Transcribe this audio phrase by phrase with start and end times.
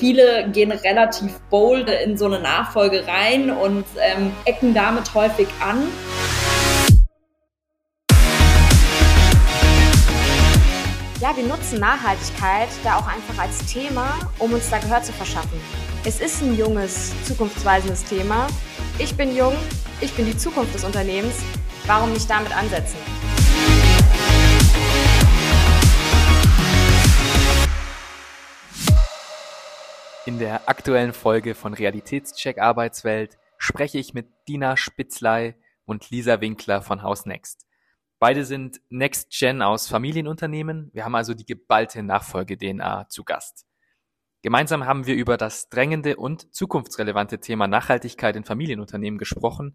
[0.00, 5.82] viele gehen relativ bold in so eine Nachfolge rein und ähm, ecken damit häufig an.
[11.20, 15.60] Ja, wir nutzen Nachhaltigkeit da auch einfach als Thema, um uns da Gehör zu verschaffen.
[16.06, 18.46] Es ist ein junges, zukunftsweisendes Thema.
[18.98, 19.52] Ich bin jung,
[20.00, 21.34] ich bin die Zukunft des Unternehmens.
[21.86, 22.96] Warum nicht damit ansetzen?
[30.26, 35.56] In der aktuellen Folge von Realitätscheck Arbeitswelt spreche ich mit Dina Spitzlei
[35.86, 37.66] und Lisa Winkler von House Next.
[38.18, 40.90] Beide sind Next Gen aus Familienunternehmen.
[40.92, 43.64] Wir haben also die geballte Nachfolge-DNA zu Gast.
[44.42, 49.74] Gemeinsam haben wir über das drängende und zukunftsrelevante Thema Nachhaltigkeit in Familienunternehmen gesprochen,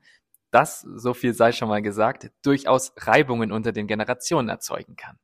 [0.51, 5.17] das, so viel sei schon mal gesagt, durchaus Reibungen unter den Generationen erzeugen kann.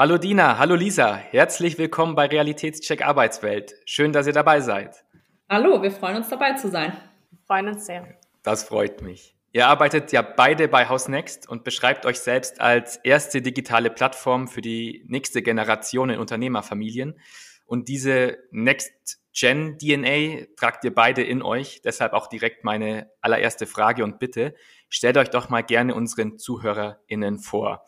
[0.00, 3.74] Hallo Dina, hallo Lisa, herzlich willkommen bei Realitätscheck Arbeitswelt.
[3.84, 5.04] Schön, dass ihr dabei seid.
[5.48, 6.92] Hallo, wir freuen uns dabei zu sein.
[7.30, 8.06] Wir freuen uns sehr.
[8.44, 9.34] Das freut mich.
[9.50, 14.46] Ihr arbeitet ja beide bei House Next und beschreibt euch selbst als erste digitale Plattform
[14.46, 17.18] für die nächste Generation in Unternehmerfamilien.
[17.66, 21.82] Und diese Next Gen DNA tragt ihr beide in euch.
[21.82, 24.54] Deshalb auch direkt meine allererste Frage und Bitte.
[24.88, 27.84] Stellt euch doch mal gerne unseren ZuhörerInnen vor.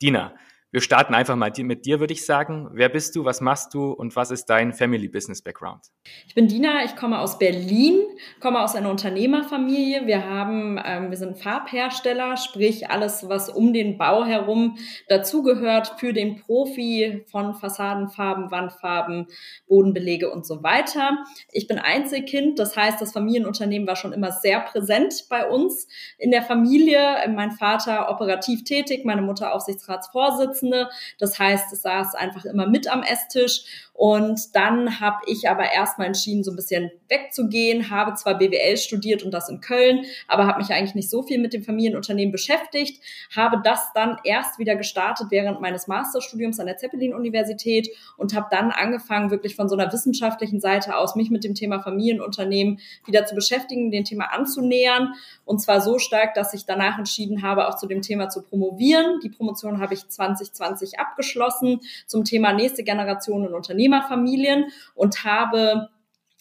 [0.00, 0.34] Dina,
[0.72, 2.68] wir starten einfach mal mit dir, würde ich sagen.
[2.72, 5.86] Wer bist du, was machst du und was ist dein Family Business Background?
[6.28, 7.98] Ich bin Dina, ich komme aus Berlin,
[8.38, 10.06] komme aus einer Unternehmerfamilie.
[10.06, 16.12] Wir haben, ähm, wir sind Farbhersteller, sprich alles, was um den Bau herum dazugehört für
[16.12, 19.26] den Profi von Fassadenfarben, Wandfarben,
[19.66, 21.18] Bodenbelege und so weiter.
[21.50, 26.30] Ich bin Einzelkind, das heißt, das Familienunternehmen war schon immer sehr präsent bei uns in
[26.30, 27.00] der Familie.
[27.34, 30.59] Mein Vater operativ tätig, meine Mutter Aufsichtsratsvorsitzende.
[30.60, 30.90] Vorsitzende.
[31.18, 33.89] Das heißt, es saß einfach immer mit am Esstisch.
[34.00, 39.22] Und dann habe ich aber erstmal entschieden, so ein bisschen wegzugehen, habe zwar BWL studiert
[39.22, 43.04] und das in Köln, aber habe mich eigentlich nicht so viel mit dem Familienunternehmen beschäftigt,
[43.36, 48.70] habe das dann erst wieder gestartet während meines Masterstudiums an der Zeppelin-Universität und habe dann
[48.70, 53.34] angefangen, wirklich von so einer wissenschaftlichen Seite aus mich mit dem Thema Familienunternehmen wieder zu
[53.34, 55.12] beschäftigen, dem Thema anzunähern.
[55.44, 59.20] Und zwar so stark, dass ich danach entschieden habe, auch zu dem Thema zu promovieren.
[59.22, 63.89] Die Promotion habe ich 2020 abgeschlossen zum Thema nächste Generation in Unternehmen.
[63.90, 65.90] Unternehmerfamilien und habe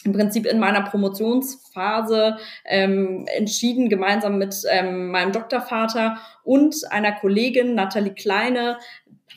[0.06, 7.76] im Prinzip in meiner Promotionsphase ähm, entschieden, gemeinsam mit ähm, meinem Doktorvater und einer Kollegin,
[7.76, 8.78] Nathalie Kleine,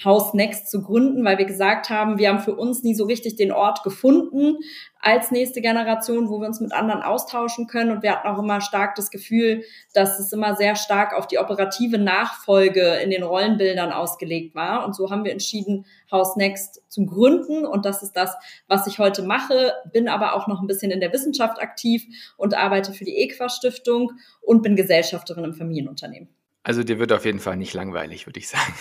[0.04, 3.36] House Next zu gründen, weil wir gesagt haben, wir haben für uns nie so richtig
[3.36, 4.58] den Ort gefunden
[5.00, 7.90] als nächste Generation, wo wir uns mit anderen austauschen können.
[7.90, 9.64] Und wir hatten auch immer stark das Gefühl,
[9.94, 14.84] dass es immer sehr stark auf die operative Nachfolge in den Rollenbildern ausgelegt war.
[14.84, 17.66] Und so haben wir entschieden, House Next zu gründen.
[17.66, 18.34] Und das ist das,
[18.69, 19.72] was ich heute mache.
[19.92, 22.04] Bin aber auch noch ein bisschen in der Wissenschaft aktiv
[22.36, 26.28] und arbeite für die EQUA Stiftung und bin Gesellschafterin im Familienunternehmen.
[26.64, 28.72] Also dir wird auf jeden Fall nicht langweilig, würde ich sagen.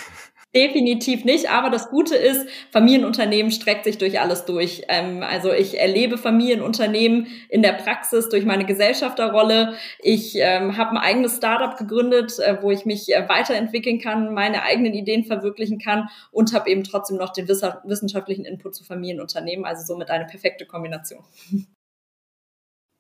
[0.53, 4.83] Definitiv nicht, aber das Gute ist, Familienunternehmen streckt sich durch alles durch.
[4.89, 9.75] Ähm, also ich erlebe Familienunternehmen in der Praxis durch meine Gesellschafterrolle.
[9.99, 14.63] Ich ähm, habe ein eigenes Startup gegründet, äh, wo ich mich äh, weiterentwickeln kann, meine
[14.63, 19.63] eigenen Ideen verwirklichen kann und habe eben trotzdem noch den wissenschaftlichen Input zu Familienunternehmen.
[19.63, 21.23] Also somit eine perfekte Kombination.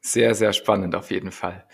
[0.03, 1.65] Sehr, sehr spannend auf jeden Fall.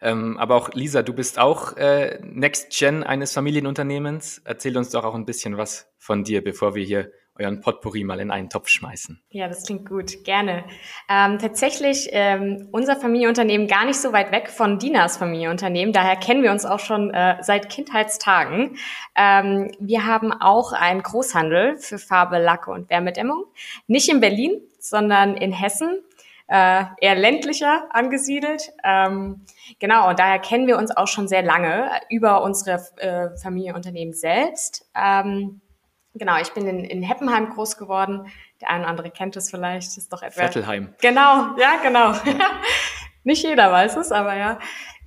[0.00, 4.42] Ähm, aber auch Lisa, du bist auch äh, Next Gen eines Familienunternehmens.
[4.44, 8.20] Erzähl uns doch auch ein bisschen was von dir, bevor wir hier euren Potpourri mal
[8.20, 9.20] in einen Topf schmeißen.
[9.30, 10.64] Ja, das klingt gut, gerne.
[11.08, 15.92] Ähm, tatsächlich ähm, unser Familienunternehmen gar nicht so weit weg von Dinas Familienunternehmen.
[15.92, 18.76] Daher kennen wir uns auch schon äh, seit Kindheitstagen.
[19.16, 23.44] Ähm, wir haben auch einen Großhandel für Farbe, Lacke und Wärmedämmung.
[23.86, 26.02] Nicht in Berlin, sondern in Hessen
[26.50, 28.72] äh, eher ländlicher angesiedelt.
[28.82, 29.46] Ähm,
[29.78, 34.84] genau, und daher kennen wir uns auch schon sehr lange über unsere äh, Familienunternehmen selbst.
[34.96, 35.60] Ähm,
[36.14, 38.26] genau, ich bin in, in Heppenheim groß geworden.
[38.60, 40.42] Der eine oder andere kennt es vielleicht, ist doch etwa.
[40.42, 40.92] Vettelheim.
[41.00, 42.14] Genau, ja, genau.
[43.22, 44.58] Nicht jeder weiß es, aber ja.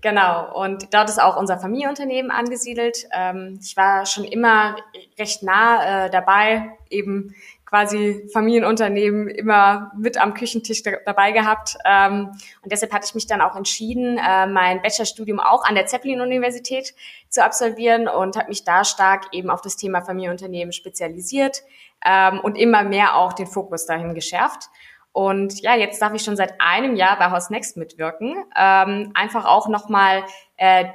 [0.02, 3.08] Genau, und dort ist auch unser Familienunternehmen angesiedelt.
[3.14, 4.76] Ähm, ich war schon immer
[5.18, 7.34] recht nah äh, dabei, eben
[7.74, 11.76] quasi Familienunternehmen immer mit am Küchentisch dabei gehabt.
[11.84, 12.28] Ähm,
[12.62, 16.94] und deshalb hatte ich mich dann auch entschieden, äh, mein Bachelorstudium auch an der Zeppelin-Universität
[17.30, 21.64] zu absolvieren und habe mich da stark eben auf das Thema Familienunternehmen spezialisiert
[22.06, 24.70] ähm, und immer mehr auch den Fokus dahin geschärft.
[25.12, 28.36] Und ja, jetzt darf ich schon seit einem Jahr bei House Next mitwirken.
[28.56, 30.26] Ähm, einfach auch nochmal
[30.58, 30.86] äh,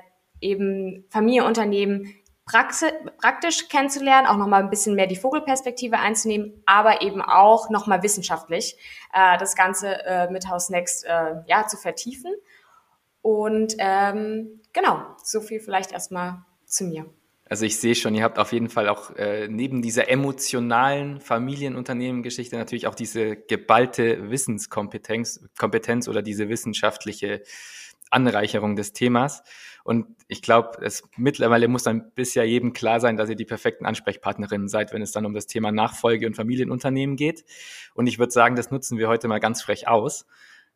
[0.40, 2.14] eben Familienunternehmen
[2.48, 8.76] praktisch kennenzulernen, auch nochmal ein bisschen mehr die Vogelperspektive einzunehmen, aber eben auch nochmal wissenschaftlich
[9.12, 12.32] äh, das Ganze äh, mit House Next äh, ja, zu vertiefen.
[13.22, 17.06] Und ähm, genau, so viel vielleicht erstmal zu mir.
[17.50, 22.56] Also ich sehe schon, ihr habt auf jeden Fall auch äh, neben dieser emotionalen Familienunternehmen-Geschichte
[22.56, 27.42] natürlich auch diese geballte Wissenskompetenz Kompetenz oder diese wissenschaftliche
[28.10, 29.42] Anreicherung des Themas.
[29.88, 33.86] Und ich glaube, es mittlerweile muss dann bisher jedem klar sein, dass ihr die perfekten
[33.86, 37.46] Ansprechpartnerinnen seid, wenn es dann um das Thema Nachfolge und Familienunternehmen geht.
[37.94, 40.26] Und ich würde sagen, das nutzen wir heute mal ganz frech aus.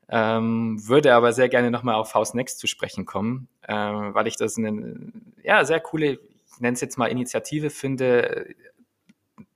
[0.09, 4.37] Ähm, würde aber sehr gerne nochmal auf House Next zu sprechen kommen, äh, weil ich
[4.37, 5.13] das eine
[5.43, 8.47] ja, sehr coole, ich nenne es jetzt mal Initiative finde,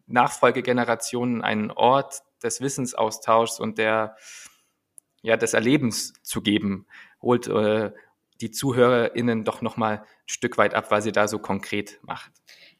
[0.06, 4.16] Nachfolgegenerationen einen Ort des Wissensaustauschs und der
[5.22, 6.86] ja, des Erlebens zu geben,
[7.22, 7.90] holt äh,
[8.40, 12.32] die ZuhörerInnen doch nochmal ein Stück weit ab, weil sie da so konkret macht.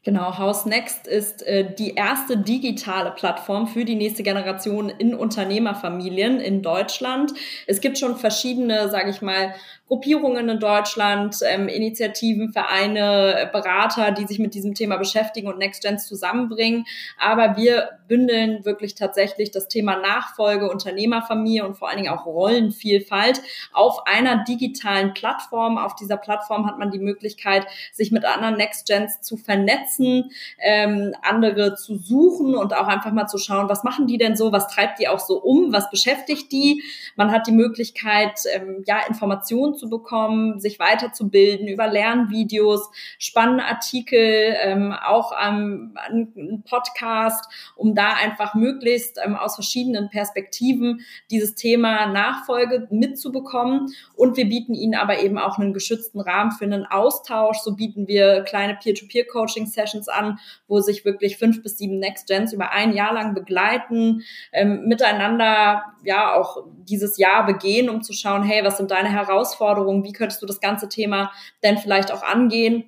[0.07, 6.39] Genau, House Next ist äh, die erste digitale Plattform für die nächste Generation in Unternehmerfamilien
[6.39, 7.33] in Deutschland.
[7.67, 9.53] Es gibt schon verschiedene, sage ich mal,
[9.89, 16.07] Gruppierungen in Deutschland, ähm, Initiativen, Vereine, Berater, die sich mit diesem Thema beschäftigen und NextGens
[16.07, 16.87] zusammenbringen.
[17.19, 23.41] Aber wir bündeln wirklich tatsächlich das Thema Nachfolge, Unternehmerfamilie und vor allen Dingen auch Rollenvielfalt
[23.73, 25.79] auf einer digitalen Plattform.
[25.79, 31.77] Auf dieser Plattform hat man die Möglichkeit, sich mit anderen NextGens zu vernetzen, ähm, andere
[31.77, 34.99] zu suchen und auch einfach mal zu schauen, was machen die denn so, was treibt
[34.99, 36.83] die auch so um, was beschäftigt die.
[37.15, 44.57] Man hat die Möglichkeit, ähm, ja, Informationen zu bekommen, sich weiterzubilden über Lernvideos, spannende Artikel,
[44.63, 47.45] ähm, auch ähm, ein Podcast,
[47.77, 51.01] um da einfach möglichst ähm, aus verschiedenen Perspektiven
[51.31, 53.93] dieses Thema Nachfolge mitzubekommen.
[54.15, 57.59] Und wir bieten ihnen aber eben auch einen geschützten Rahmen für einen Austausch.
[57.59, 60.39] So bieten wir kleine Peer-to-Peer-Coaching-Sessions an,
[60.69, 65.83] wo sich wirklich fünf bis sieben Next Gens über ein Jahr lang begleiten, ähm, miteinander
[66.05, 69.66] ja auch dieses Jahr begehen, um zu schauen, hey, was sind deine Herausforderungen?
[69.67, 71.33] Herausforderungen, wie könntest du das ganze Thema
[71.63, 72.85] denn vielleicht auch angehen?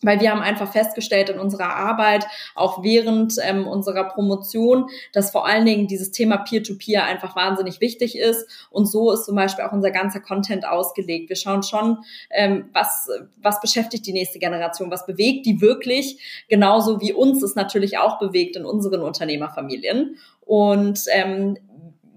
[0.00, 2.24] Weil wir haben einfach festgestellt in unserer Arbeit,
[2.54, 7.80] auch während ähm, unserer Promotion, dass vor allen Dingen dieses Thema Peer-to-Peer -Peer einfach wahnsinnig
[7.80, 8.48] wichtig ist.
[8.70, 11.30] Und so ist zum Beispiel auch unser ganzer Content ausgelegt.
[11.30, 11.98] Wir schauen schon,
[12.30, 13.08] ähm, was,
[13.42, 18.20] was beschäftigt die nächste Generation, was bewegt die wirklich, genauso wie uns es natürlich auch
[18.20, 20.16] bewegt in unseren Unternehmerfamilien.
[20.42, 21.58] Und ähm,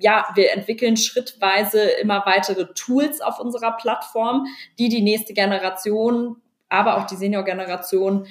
[0.01, 6.37] ja, wir entwickeln schrittweise immer weitere Tools auf unserer Plattform, die die nächste Generation,
[6.69, 8.27] aber auch die Senior-Generation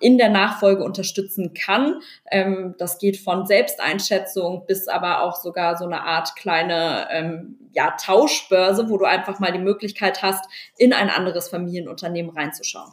[0.00, 2.00] in der Nachfolge unterstützen kann.
[2.30, 7.90] Ähm, das geht von Selbsteinschätzung bis aber auch sogar so eine Art kleine ähm, ja,
[7.92, 10.44] Tauschbörse, wo du einfach mal die Möglichkeit hast,
[10.78, 12.92] in ein anderes Familienunternehmen reinzuschauen.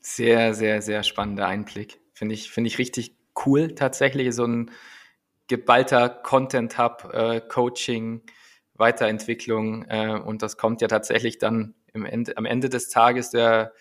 [0.00, 2.00] Sehr, sehr, sehr spannender Einblick.
[2.14, 3.14] Finde ich, finde ich richtig
[3.46, 4.70] cool tatsächlich, so ein
[5.52, 8.22] geballter Content Hub, äh, Coaching,
[8.72, 13.74] Weiterentwicklung äh, und das kommt ja tatsächlich dann im Ende, am Ende des Tages der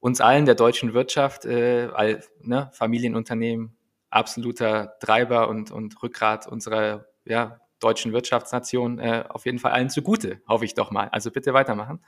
[0.00, 3.76] uns allen der deutschen Wirtschaft, äh, all, ne, Familienunternehmen,
[4.10, 10.42] absoluter Treiber und, und Rückgrat unserer ja, deutschen Wirtschaftsnation äh, auf jeden Fall allen zugute,
[10.48, 11.08] hoffe ich doch mal.
[11.12, 12.02] Also bitte weitermachen.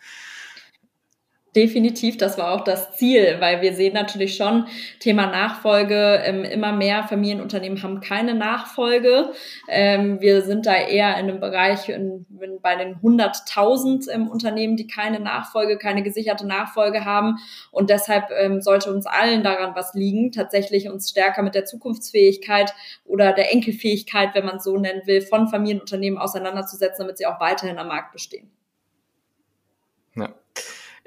[1.55, 4.67] Definitiv, das war auch das Ziel, weil wir sehen natürlich schon,
[4.99, 9.31] Thema Nachfolge, ähm, immer mehr Familienunternehmen haben keine Nachfolge.
[9.69, 12.26] Ähm, wir sind da eher in einem Bereich in,
[12.61, 17.37] bei den 100.000 ähm, Unternehmen, die keine Nachfolge, keine gesicherte Nachfolge haben.
[17.71, 18.25] Und deshalb
[18.61, 22.75] sollte uns allen daran was liegen, tatsächlich uns stärker mit der Zukunftsfähigkeit
[23.05, 27.40] oder der Enkelfähigkeit, wenn man es so nennen will, von Familienunternehmen auseinanderzusetzen, damit sie auch
[27.40, 28.50] weiterhin am Markt bestehen.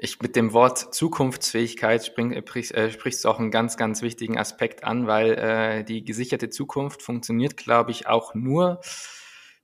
[0.00, 4.38] Ich mit dem Wort Zukunftsfähigkeit spring, äh, äh, sprichst du auch einen ganz, ganz wichtigen
[4.38, 8.80] Aspekt an, weil äh, die gesicherte Zukunft funktioniert, glaube ich, auch nur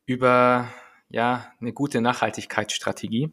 [0.06, 0.68] über
[1.08, 3.30] ja eine gute Nachhaltigkeitsstrategie.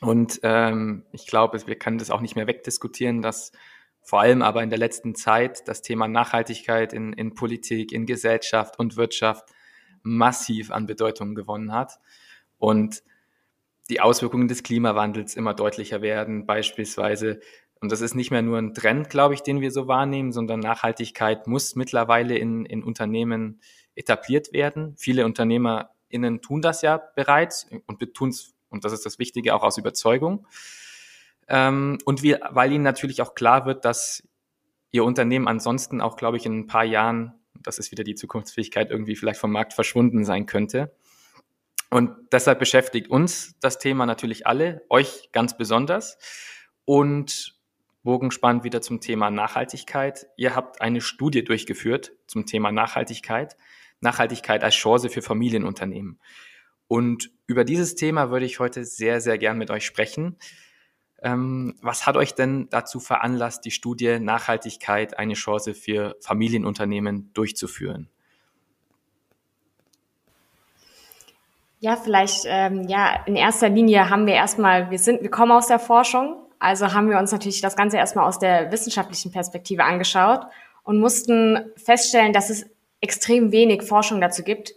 [0.00, 3.52] Und ähm, ich glaube, wir können das auch nicht mehr wegdiskutieren, dass
[4.00, 8.78] vor allem aber in der letzten Zeit das Thema Nachhaltigkeit in, in Politik, in Gesellschaft
[8.78, 9.50] und Wirtschaft
[10.02, 12.00] massiv an Bedeutung gewonnen hat.
[12.56, 13.02] Und
[13.90, 17.40] die Auswirkungen des Klimawandels immer deutlicher werden, beispielsweise.
[17.80, 20.60] Und das ist nicht mehr nur ein Trend, glaube ich, den wir so wahrnehmen, sondern
[20.60, 23.60] Nachhaltigkeit muss mittlerweile in, in Unternehmen
[23.94, 24.94] etabliert werden.
[24.96, 29.64] Viele UnternehmerInnen tun das ja bereits und tun es, und das ist das Wichtige, auch
[29.64, 30.46] aus Überzeugung.
[31.48, 34.22] Ähm, und wir, weil ihnen natürlich auch klar wird, dass
[34.92, 38.90] ihr Unternehmen ansonsten auch, glaube ich, in ein paar Jahren, das ist wieder die Zukunftsfähigkeit,
[38.90, 40.94] irgendwie vielleicht vom Markt verschwunden sein könnte.
[41.92, 46.16] Und deshalb beschäftigt uns das Thema natürlich alle, euch ganz besonders.
[46.86, 47.54] Und
[48.02, 50.26] Bogenspannend wieder zum Thema Nachhaltigkeit.
[50.38, 53.58] Ihr habt eine Studie durchgeführt zum Thema Nachhaltigkeit.
[54.00, 56.18] Nachhaltigkeit als Chance für Familienunternehmen.
[56.88, 60.38] Und über dieses Thema würde ich heute sehr, sehr gern mit euch sprechen.
[61.22, 68.08] Ähm, was hat euch denn dazu veranlasst, die Studie Nachhaltigkeit eine Chance für Familienunternehmen durchzuführen?
[71.84, 75.66] Ja, vielleicht, ähm, ja, in erster Linie haben wir erstmal, wir sind, wir kommen aus
[75.66, 80.42] der Forschung, also haben wir uns natürlich das Ganze erstmal aus der wissenschaftlichen Perspektive angeschaut
[80.84, 82.66] und mussten feststellen, dass es
[83.00, 84.74] extrem wenig Forschung dazu gibt,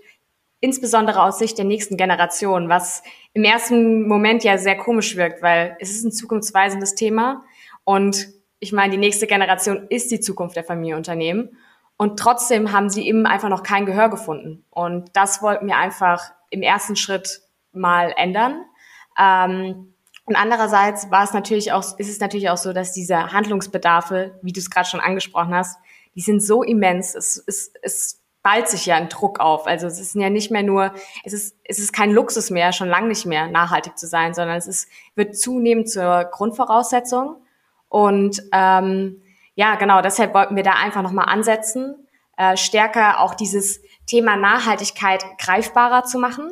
[0.61, 5.77] insbesondere aus Sicht der nächsten Generation, was im ersten Moment ja sehr komisch wirkt, weil
[5.79, 7.43] es ist ein zukunftsweisendes Thema
[7.83, 11.55] und ich meine, die nächste Generation ist die Zukunft der Familienunternehmen
[11.97, 14.65] und trotzdem haben sie eben einfach noch kein Gehör gefunden.
[14.71, 18.65] Und das wollten wir einfach im ersten Schritt mal ändern.
[19.19, 19.93] Ähm,
[20.25, 24.51] und andererseits war es natürlich auch, ist es natürlich auch so, dass diese Handlungsbedarfe, wie
[24.51, 25.77] du es gerade schon angesprochen hast,
[26.15, 27.13] die sind so immens.
[27.13, 29.67] Es, es, es ballt sich ja ein Druck auf.
[29.67, 32.89] Also es ist ja nicht mehr nur, es ist, es ist kein Luxus mehr, schon
[32.89, 37.37] lange nicht mehr nachhaltig zu sein, sondern es ist, wird zunehmend zur Grundvoraussetzung.
[37.89, 39.21] Und ähm,
[39.55, 45.23] ja, genau, deshalb wollten wir da einfach nochmal ansetzen, äh, stärker auch dieses Thema Nachhaltigkeit
[45.39, 46.51] greifbarer zu machen.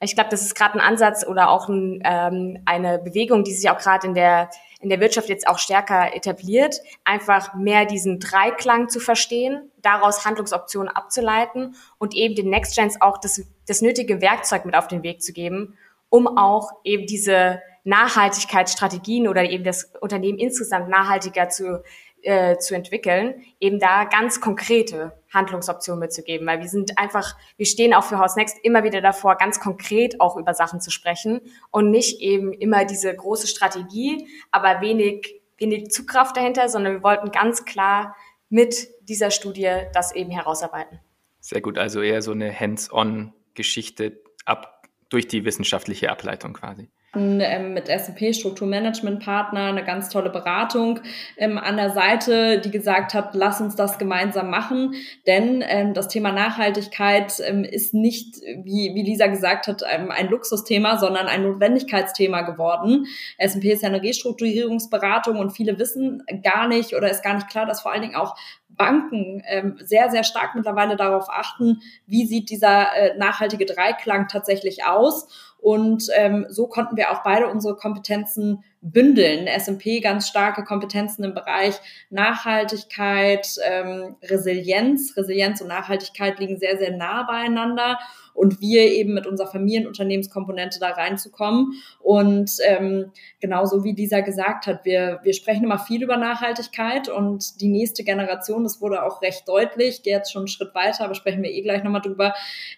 [0.00, 3.68] Ich glaube, das ist gerade ein Ansatz oder auch ein, ähm, eine Bewegung, die sich
[3.68, 4.48] auch gerade in der
[4.80, 10.88] in der Wirtschaft jetzt auch stärker etabliert, einfach mehr diesen Dreiklang zu verstehen, daraus Handlungsoptionen
[10.88, 15.20] abzuleiten und eben den Next Gens auch das, das nötige Werkzeug mit auf den Weg
[15.22, 15.76] zu geben,
[16.10, 21.82] um auch eben diese Nachhaltigkeitsstrategien oder eben das Unternehmen insgesamt nachhaltiger zu
[22.22, 27.94] äh, zu entwickeln, eben da ganz konkrete Handlungsoptionen mitzugeben, weil wir sind einfach, wir stehen
[27.94, 31.90] auch für House Next immer wieder davor, ganz konkret auch über Sachen zu sprechen und
[31.90, 37.64] nicht eben immer diese große Strategie, aber wenig, wenig Zugkraft dahinter, sondern wir wollten ganz
[37.64, 38.16] klar
[38.48, 41.00] mit dieser Studie das eben herausarbeiten.
[41.40, 48.34] Sehr gut, also eher so eine Hands-on-Geschichte ab durch die wissenschaftliche Ableitung quasi mit S&P
[48.34, 51.00] Strukturmanagement-Partner eine ganz tolle Beratung
[51.38, 54.94] ähm, an der Seite, die gesagt hat, lass uns das gemeinsam machen,
[55.26, 60.28] denn ähm, das Thema Nachhaltigkeit ähm, ist nicht, wie, wie Lisa gesagt hat, ähm, ein
[60.28, 63.06] Luxusthema, sondern ein Notwendigkeitsthema geworden.
[63.38, 67.64] S&P ist ja eine Restrukturierungsberatung und viele wissen gar nicht oder ist gar nicht klar,
[67.64, 68.36] dass vor allen Dingen auch
[68.68, 74.84] Banken ähm, sehr, sehr stark mittlerweile darauf achten, wie sieht dieser äh, nachhaltige Dreiklang tatsächlich
[74.84, 75.47] aus.
[75.60, 79.48] Und ähm, so konnten wir auch beide unsere Kompetenzen bündeln.
[79.48, 81.74] S&P ganz starke Kompetenzen im Bereich
[82.10, 85.16] Nachhaltigkeit, ähm, Resilienz.
[85.16, 87.98] Resilienz und Nachhaltigkeit liegen sehr, sehr nah beieinander.
[88.34, 91.72] Und wir eben mit unserer Familienunternehmenskomponente da reinzukommen.
[91.98, 93.10] Und ähm,
[93.40, 98.04] genauso wie dieser gesagt hat, wir, wir sprechen immer viel über Nachhaltigkeit und die nächste
[98.04, 101.50] Generation, das wurde auch recht deutlich, gehe jetzt schon einen Schritt weiter, aber sprechen wir
[101.50, 102.32] eh gleich nochmal drüber,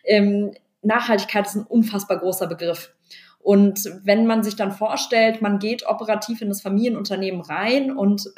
[0.04, 2.92] ähm, Nachhaltigkeit ist ein unfassbar großer Begriff.
[3.38, 8.30] Und wenn man sich dann vorstellt, man geht operativ in das Familienunternehmen rein und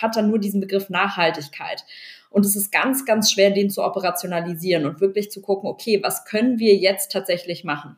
[0.00, 1.84] hat dann nur diesen Begriff Nachhaltigkeit.
[2.30, 6.24] Und es ist ganz, ganz schwer, den zu operationalisieren und wirklich zu gucken, okay, was
[6.24, 7.96] können wir jetzt tatsächlich machen?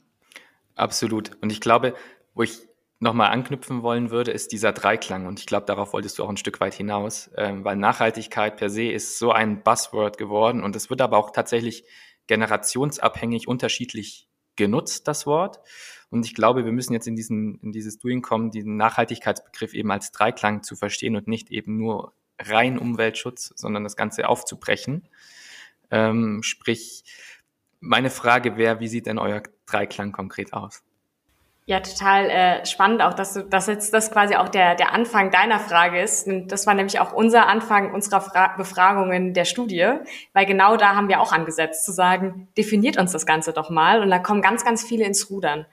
[0.74, 1.30] Absolut.
[1.40, 1.94] Und ich glaube,
[2.34, 2.58] wo ich
[3.00, 5.26] nochmal anknüpfen wollen würde, ist dieser Dreiklang.
[5.26, 8.70] Und ich glaube, darauf wolltest du auch ein Stück weit hinaus, ähm, weil Nachhaltigkeit per
[8.70, 11.84] se ist so ein Buzzword geworden und es wird aber auch tatsächlich
[12.30, 15.58] generationsabhängig unterschiedlich genutzt, das Wort.
[16.10, 19.90] Und ich glaube, wir müssen jetzt in, diesen, in dieses Doing kommen, diesen Nachhaltigkeitsbegriff eben
[19.90, 25.08] als Dreiklang zu verstehen und nicht eben nur rein Umweltschutz, sondern das Ganze aufzubrechen.
[25.90, 27.02] Ähm, sprich,
[27.80, 30.84] meine Frage wäre, wie sieht denn euer Dreiklang konkret aus?
[31.70, 35.30] Ja, total äh, spannend auch, dass du, dass jetzt das quasi auch der, der Anfang
[35.30, 36.26] deiner Frage ist.
[36.26, 39.88] Und das war nämlich auch unser Anfang unserer Fra Befragungen der Studie,
[40.32, 44.02] weil genau da haben wir auch angesetzt, zu sagen, definiert uns das Ganze doch mal.
[44.02, 45.64] Und da kommen ganz, ganz viele ins Rudern.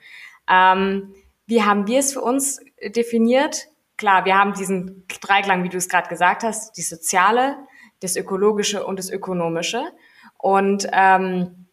[0.48, 1.14] Ähm,
[1.48, 3.66] wie haben wir es für uns definiert?
[3.96, 7.56] Klar, wir haben diesen Dreiklang, wie du es gerade gesagt hast, die soziale,
[7.98, 9.82] das ökologische und das ökonomische.
[10.36, 11.67] Und ähm,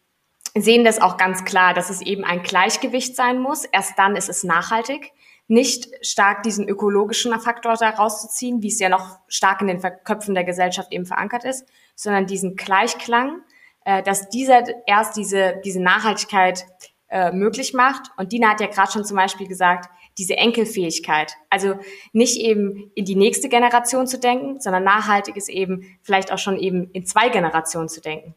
[0.62, 3.64] sehen das auch ganz klar, dass es eben ein Gleichgewicht sein muss.
[3.64, 5.12] Erst dann ist es nachhaltig.
[5.48, 10.34] Nicht stark diesen ökologischen Faktor da rauszuziehen, wie es ja noch stark in den Köpfen
[10.34, 13.42] der Gesellschaft eben verankert ist, sondern diesen Gleichklang,
[13.84, 16.66] äh, dass dieser erst diese, diese Nachhaltigkeit
[17.08, 18.10] äh, möglich macht.
[18.16, 21.34] Und Dina hat ja gerade schon zum Beispiel gesagt, diese Enkelfähigkeit.
[21.50, 21.78] Also
[22.12, 26.58] nicht eben in die nächste Generation zu denken, sondern nachhaltig ist eben vielleicht auch schon
[26.58, 28.34] eben in zwei Generationen zu denken.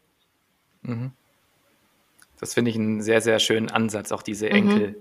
[0.82, 1.14] Mhm.
[2.40, 4.96] Das finde ich einen sehr, sehr schönen Ansatz, auch diese mhm.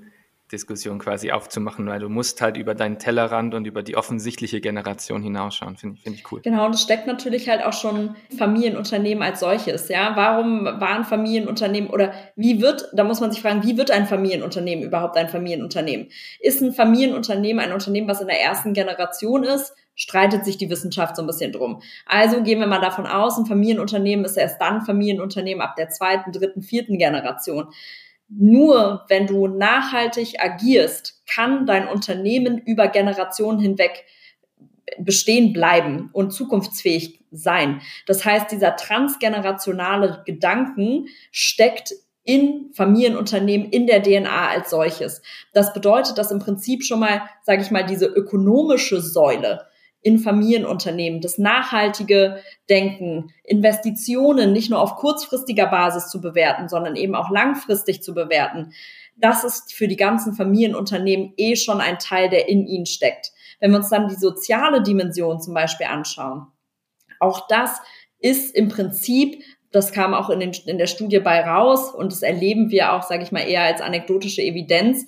[0.50, 5.22] Diskussion quasi aufzumachen, weil du musst halt über deinen Tellerrand und über die offensichtliche Generation
[5.22, 5.76] hinausschauen.
[5.76, 6.40] Finde find ich cool.
[6.42, 9.88] Genau, und es steckt natürlich halt auch schon Familienunternehmen als solches.
[9.88, 14.06] Ja, warum waren Familienunternehmen oder wie wird, da muss man sich fragen, wie wird ein
[14.06, 16.08] Familienunternehmen überhaupt ein Familienunternehmen?
[16.40, 19.74] Ist ein Familienunternehmen ein Unternehmen, was in der ersten Generation ist?
[19.98, 21.82] Streitet sich die Wissenschaft so ein bisschen drum.
[22.06, 26.32] Also gehen wir mal davon aus, ein Familienunternehmen ist erst dann Familienunternehmen ab der zweiten,
[26.32, 27.66] dritten, vierten Generation.
[28.28, 34.04] Nur wenn du nachhaltig agierst, kann dein Unternehmen über Generationen hinweg
[34.98, 37.80] bestehen bleiben und zukunftsfähig sein.
[38.06, 45.22] Das heißt, dieser transgenerationale Gedanken steckt in Familienunternehmen in der DNA als solches.
[45.54, 49.66] Das bedeutet, dass im Prinzip schon mal, sage ich mal, diese ökonomische Säule
[50.00, 57.14] in Familienunternehmen, das nachhaltige Denken, Investitionen nicht nur auf kurzfristiger Basis zu bewerten, sondern eben
[57.14, 58.72] auch langfristig zu bewerten.
[59.16, 63.32] Das ist für die ganzen Familienunternehmen eh schon ein Teil, der in ihnen steckt.
[63.60, 66.46] Wenn wir uns dann die soziale Dimension zum Beispiel anschauen,
[67.18, 67.80] auch das
[68.20, 72.22] ist im Prinzip das kam auch in, den, in der Studie bei raus und das
[72.22, 75.06] erleben wir auch, sage ich mal, eher als anekdotische Evidenz,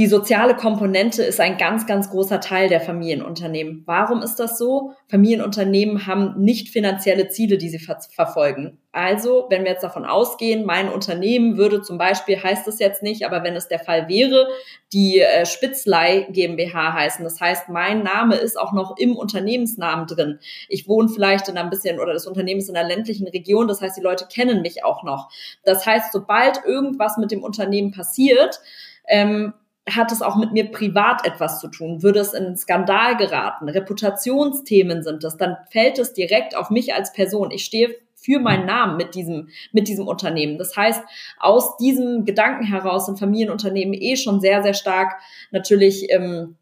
[0.00, 3.82] die soziale Komponente ist ein ganz, ganz großer Teil der Familienunternehmen.
[3.84, 4.94] Warum ist das so?
[5.08, 8.78] Familienunternehmen haben nicht finanzielle Ziele, die sie ver verfolgen.
[8.92, 13.26] Also, wenn wir jetzt davon ausgehen, mein Unternehmen würde zum Beispiel, heißt es jetzt nicht,
[13.26, 14.48] aber wenn es der Fall wäre,
[14.90, 17.22] die äh, Spitzlei GmbH heißen.
[17.22, 20.38] Das heißt, mein Name ist auch noch im Unternehmensnamen drin.
[20.70, 23.68] Ich wohne vielleicht in ein bisschen oder das Unternehmen ist in einer ländlichen Region.
[23.68, 25.28] Das heißt, die Leute kennen mich auch noch.
[25.62, 28.62] Das heißt, sobald irgendwas mit dem Unternehmen passiert,
[29.06, 29.52] ähm,
[29.88, 32.02] hat es auch mit mir privat etwas zu tun?
[32.02, 33.68] Würde es in einen Skandal geraten?
[33.68, 37.50] Reputationsthemen sind das, dann fällt es direkt auf mich als Person.
[37.50, 40.58] Ich stehe für meinen Namen mit diesem, mit diesem Unternehmen.
[40.58, 41.02] Das heißt,
[41.38, 45.14] aus diesem Gedanken heraus sind Familienunternehmen eh schon sehr, sehr stark
[45.50, 46.56] natürlich ähm,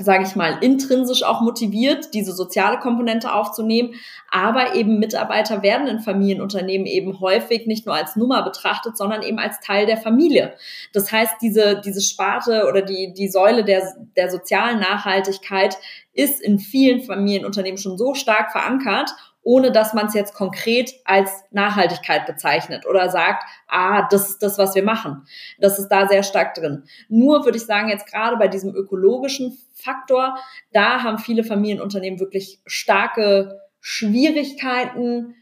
[0.00, 3.94] sage ich mal, intrinsisch auch motiviert, diese soziale Komponente aufzunehmen.
[4.28, 9.38] Aber eben Mitarbeiter werden in Familienunternehmen eben häufig nicht nur als Nummer betrachtet, sondern eben
[9.38, 10.54] als Teil der Familie.
[10.92, 15.76] Das heißt, diese, diese Sparte oder die, die Säule der, der sozialen Nachhaltigkeit
[16.12, 21.30] ist in vielen Familienunternehmen schon so stark verankert ohne dass man es jetzt konkret als
[21.50, 25.26] Nachhaltigkeit bezeichnet oder sagt, ah, das ist das, was wir machen.
[25.58, 26.84] Das ist da sehr stark drin.
[27.08, 30.38] Nur würde ich sagen, jetzt gerade bei diesem ökologischen Faktor,
[30.72, 35.36] da haben viele Familienunternehmen wirklich starke Schwierigkeiten,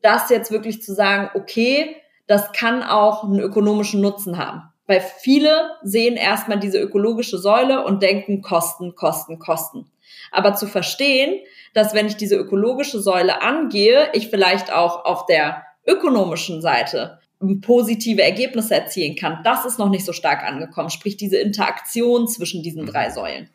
[0.00, 1.96] das jetzt wirklich zu sagen, okay,
[2.26, 4.62] das kann auch einen ökonomischen Nutzen haben.
[4.86, 9.90] Weil viele sehen erstmal diese ökologische Säule und denken Kosten, Kosten, Kosten.
[10.30, 11.40] Aber zu verstehen,
[11.74, 17.20] dass wenn ich diese ökologische Säule angehe, ich vielleicht auch auf der ökonomischen Seite
[17.60, 19.40] positive Ergebnisse erzielen kann.
[19.42, 23.14] Das ist noch nicht so stark angekommen, sprich diese Interaktion zwischen diesen drei mhm.
[23.14, 23.50] Säulen.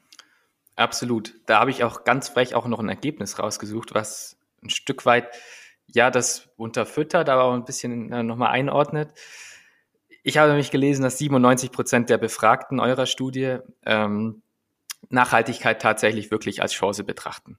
[0.75, 1.33] Absolut.
[1.45, 5.27] Da habe ich auch ganz frech auch noch ein Ergebnis rausgesucht, was ein Stück weit
[5.87, 9.09] ja das unterfüttert, aber auch ein bisschen äh, nochmal einordnet.
[10.23, 14.41] Ich habe nämlich gelesen, dass 97 Prozent der Befragten eurer Studie ähm,
[15.09, 17.57] Nachhaltigkeit tatsächlich wirklich als Chance betrachten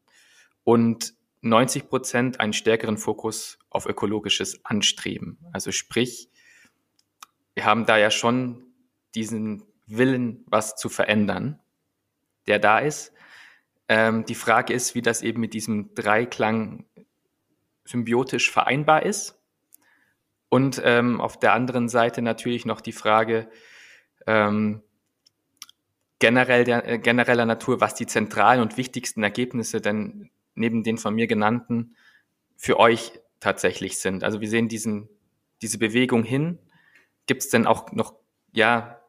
[0.64, 5.38] und 90 Prozent einen stärkeren Fokus auf ökologisches Anstreben.
[5.52, 6.30] Also sprich,
[7.54, 8.64] wir haben da ja schon
[9.14, 11.61] diesen Willen, was zu verändern,
[12.46, 13.12] der da ist.
[13.88, 16.84] Ähm, die Frage ist, wie das eben mit diesem Dreiklang
[17.84, 19.40] symbiotisch vereinbar ist.
[20.50, 23.50] Und ähm, auf der anderen Seite natürlich noch die Frage
[24.26, 24.82] ähm,
[26.18, 31.14] generell der, äh, genereller Natur, was die zentralen und wichtigsten Ergebnisse denn neben den von
[31.14, 31.96] mir genannten
[32.57, 34.24] für euch tatsächlich sind.
[34.24, 35.09] Also wir sehen diesen,
[35.62, 36.59] diese Bewegung hin.
[37.26, 38.14] Gibt es denn auch noch,
[38.52, 39.00] ja,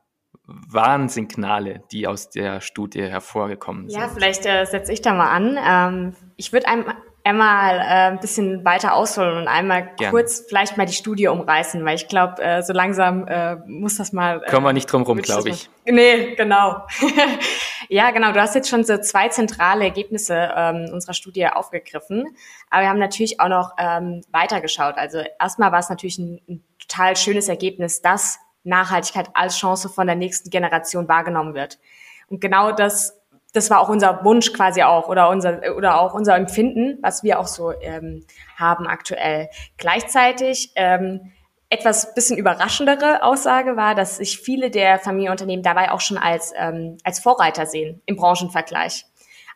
[0.45, 3.99] Warnsignale, die aus der Studie hervorgekommen sind?
[3.99, 5.57] Ja, vielleicht äh, setze ich da mal an.
[5.57, 6.85] Ähm, ich würde einem
[7.29, 10.11] einmal äh, ein bisschen weiter ausholen und einmal Gerne.
[10.11, 14.11] kurz vielleicht mal die Studie umreißen, weil ich glaube, äh, so langsam äh, muss das
[14.11, 14.41] mal.
[14.43, 15.69] Äh, Kommen wir nicht drum rum, glaube ich.
[15.85, 16.87] Nee, genau.
[17.89, 18.31] ja, genau.
[18.31, 22.35] Du hast jetzt schon so zwei zentrale Ergebnisse ähm, unserer Studie aufgegriffen,
[22.69, 24.95] aber wir haben natürlich auch noch ähm, weitergeschaut.
[24.97, 30.07] Also erstmal war es natürlich ein, ein total schönes Ergebnis, dass Nachhaltigkeit als Chance von
[30.07, 31.79] der nächsten Generation wahrgenommen wird.
[32.27, 33.18] Und genau das
[33.53, 37.39] das war auch unser Wunsch quasi auch oder unser oder auch unser Empfinden, was wir
[37.39, 38.25] auch so ähm,
[38.57, 39.49] haben aktuell.
[39.77, 41.31] Gleichzeitig ähm,
[41.69, 46.97] etwas bisschen überraschendere Aussage war, dass sich viele der Familienunternehmen dabei auch schon als ähm,
[47.03, 49.05] als Vorreiter sehen im Branchenvergleich,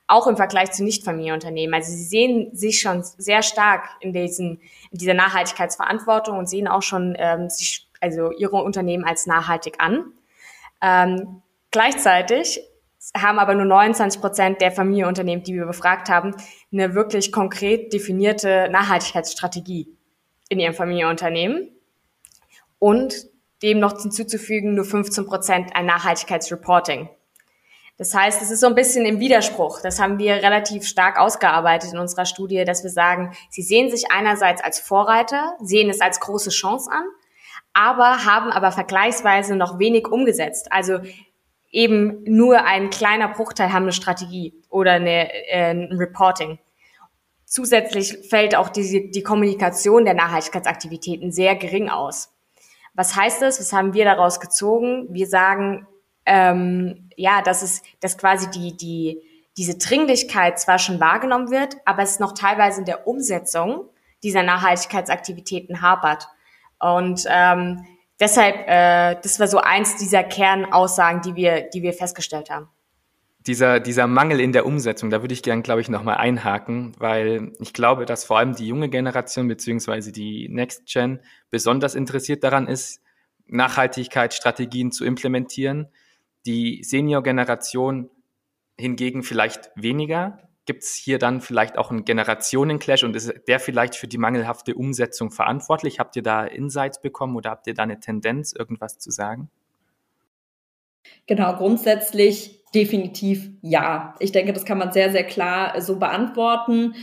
[0.07, 1.75] auch im Vergleich zu Nicht-Familienunternehmen.
[1.75, 6.81] Also sie sehen sich schon sehr stark in diesen in dieser Nachhaltigkeitsverantwortung und sehen auch
[6.81, 10.13] schon ähm, sich also ihre Unternehmen als nachhaltig an.
[10.81, 12.59] Ähm, gleichzeitig
[13.15, 16.35] haben aber nur 29 Prozent der Familienunternehmen, die wir befragt haben,
[16.71, 19.97] eine wirklich konkret definierte Nachhaltigkeitsstrategie
[20.49, 21.69] in ihrem Familienunternehmen.
[22.79, 23.27] Und
[23.61, 27.09] dem noch hinzuzufügen, nur 15 Prozent ein Nachhaltigkeitsreporting.
[27.97, 29.79] Das heißt, es ist so ein bisschen im Widerspruch.
[29.81, 34.11] Das haben wir relativ stark ausgearbeitet in unserer Studie, dass wir sagen, sie sehen sich
[34.11, 37.05] einerseits als Vorreiter, sehen es als große Chance an,
[37.73, 40.71] aber haben aber vergleichsweise noch wenig umgesetzt.
[40.71, 40.99] Also
[41.73, 46.59] eben nur ein kleiner Bruchteil haben eine Strategie oder eine, äh, ein Reporting.
[47.45, 52.31] Zusätzlich fällt auch die, die Kommunikation der Nachhaltigkeitsaktivitäten sehr gering aus.
[52.93, 53.59] Was heißt das?
[53.59, 55.07] Was haben wir daraus gezogen?
[55.09, 55.87] Wir sagen,
[56.25, 59.21] ähm, ja, dass es, dass quasi die, die,
[59.57, 63.89] diese Dringlichkeit zwar schon wahrgenommen wird, aber es noch teilweise in der Umsetzung
[64.21, 66.27] dieser Nachhaltigkeitsaktivitäten hapert.
[66.79, 67.85] Und ähm,
[68.23, 72.69] deshalb, äh, das war so eins dieser Kernaussagen, die wir, die wir festgestellt haben.
[73.45, 77.51] Dieser, dieser Mangel in der Umsetzung, da würde ich gern, glaube ich, nochmal einhaken, weil
[77.59, 82.67] ich glaube, dass vor allem die junge Generation beziehungsweise die Next Gen besonders interessiert daran
[82.67, 83.01] ist,
[83.47, 85.89] Nachhaltigkeitsstrategien zu implementieren
[86.45, 88.09] die Senior-Generation
[88.77, 90.39] hingegen vielleicht weniger.
[90.65, 94.75] Gibt es hier dann vielleicht auch einen Generationenclash und ist der vielleicht für die mangelhafte
[94.75, 95.99] Umsetzung verantwortlich?
[95.99, 99.49] Habt ihr da Insights bekommen oder habt ihr da eine Tendenz, irgendwas zu sagen?
[101.27, 104.15] Genau, grundsätzlich definitiv ja.
[104.19, 106.95] Ich denke, das kann man sehr, sehr klar so beantworten.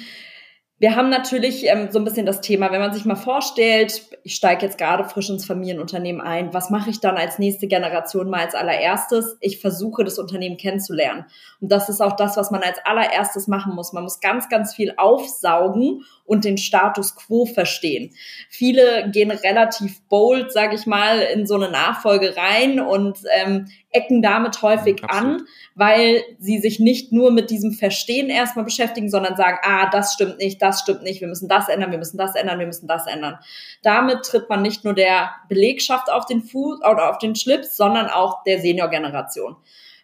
[0.80, 4.34] Wir haben natürlich ähm, so ein bisschen das Thema, wenn man sich mal vorstellt, ich
[4.34, 8.40] steige jetzt gerade frisch ins Familienunternehmen ein, was mache ich dann als nächste Generation mal
[8.40, 9.36] als allererstes?
[9.42, 11.26] Ich versuche, das Unternehmen kennenzulernen.
[11.60, 13.92] Und das ist auch das, was man als allererstes machen muss.
[13.92, 18.14] Man muss ganz, ganz viel aufsaugen und den Status quo verstehen.
[18.48, 24.22] Viele gehen relativ bold, sage ich mal, in so eine Nachfolge rein und ähm, ecken
[24.22, 25.40] damit häufig Absolut.
[25.40, 30.14] an, weil sie sich nicht nur mit diesem Verstehen erstmal beschäftigen, sondern sagen, ah, das
[30.14, 32.86] stimmt nicht, das stimmt nicht, wir müssen das ändern, wir müssen das ändern, wir müssen
[32.86, 33.38] das ändern.
[33.82, 38.06] Damit tritt man nicht nur der Belegschaft auf den Fuß oder auf den Schlips, sondern
[38.06, 39.56] auch der Seniorgeneration.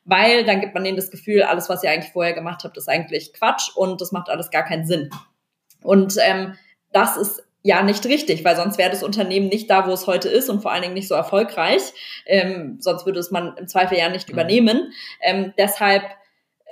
[0.04, 2.88] Weil dann gibt man denen das Gefühl, alles, was ihr eigentlich vorher gemacht habt, ist
[2.88, 5.10] eigentlich Quatsch und das macht alles gar keinen Sinn.
[5.82, 6.54] Und ähm,
[6.92, 10.28] das ist ja nicht richtig, weil sonst wäre das Unternehmen nicht da, wo es heute
[10.28, 11.82] ist und vor allen Dingen nicht so erfolgreich.
[12.24, 14.34] Ähm, sonst würde es man im Zweifel ja nicht mhm.
[14.34, 14.92] übernehmen.
[15.20, 16.04] Ähm, deshalb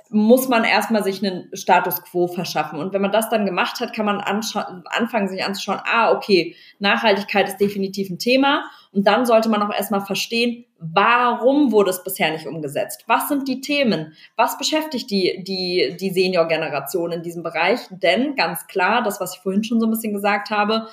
[0.09, 2.79] muss man erstmal sich einen Status quo verschaffen.
[2.79, 7.47] Und wenn man das dann gemacht hat, kann man anfangen, sich anzuschauen, ah, okay, Nachhaltigkeit
[7.47, 8.65] ist definitiv ein Thema.
[8.91, 13.03] Und dann sollte man auch erstmal verstehen, warum wurde es bisher nicht umgesetzt?
[13.07, 14.13] Was sind die Themen?
[14.35, 17.79] Was beschäftigt die, die, die Senior-Generation in diesem Bereich?
[17.89, 20.87] Denn ganz klar, das, was ich vorhin schon so ein bisschen gesagt habe,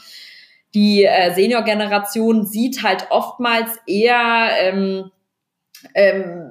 [0.74, 5.10] die äh, Senior-Generation sieht halt oftmals eher ähm,
[5.94, 6.50] ähm,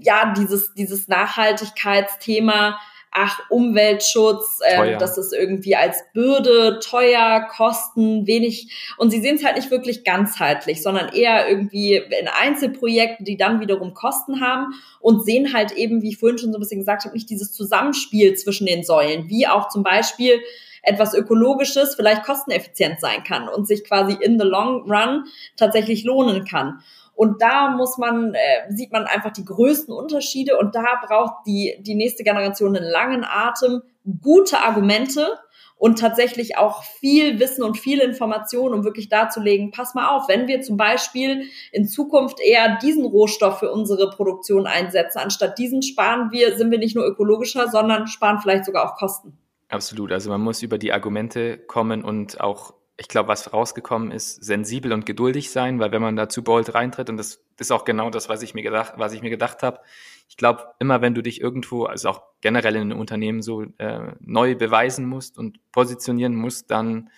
[0.00, 2.78] ja, dieses, dieses Nachhaltigkeitsthema,
[3.12, 8.94] ach, Umweltschutz, äh, das ist irgendwie als Bürde, teuer, Kosten, wenig.
[8.98, 13.60] Und sie sehen es halt nicht wirklich ganzheitlich, sondern eher irgendwie in Einzelprojekten, die dann
[13.60, 17.04] wiederum Kosten haben und sehen halt eben, wie ich vorhin schon so ein bisschen gesagt
[17.04, 20.40] habe, nicht dieses Zusammenspiel zwischen den Säulen, wie auch zum Beispiel
[20.82, 25.24] etwas Ökologisches vielleicht kosteneffizient sein kann und sich quasi in the long run
[25.56, 26.80] tatsächlich lohnen kann.
[27.20, 31.76] Und da muss man, äh, sieht man einfach die größten Unterschiede und da braucht die,
[31.80, 33.82] die nächste Generation einen langen Atem,
[34.22, 35.28] gute Argumente
[35.76, 40.48] und tatsächlich auch viel Wissen und viel Information, um wirklich darzulegen, pass mal auf, wenn
[40.48, 46.30] wir zum Beispiel in Zukunft eher diesen Rohstoff für unsere Produktion einsetzen, anstatt diesen sparen
[46.32, 49.36] wir, sind wir nicht nur ökologischer, sondern sparen vielleicht sogar auch Kosten.
[49.68, 50.10] Absolut.
[50.10, 54.92] Also man muss über die Argumente kommen und auch ich glaube, was rausgekommen ist, sensibel
[54.92, 58.10] und geduldig sein, weil wenn man da zu bold reintritt, und das ist auch genau
[58.10, 59.80] das, was ich mir gedacht, was ich mir gedacht habe,
[60.28, 64.12] ich glaube, immer wenn du dich irgendwo, also auch generell in einem Unternehmen so äh,
[64.20, 67.08] neu beweisen musst und positionieren musst, dann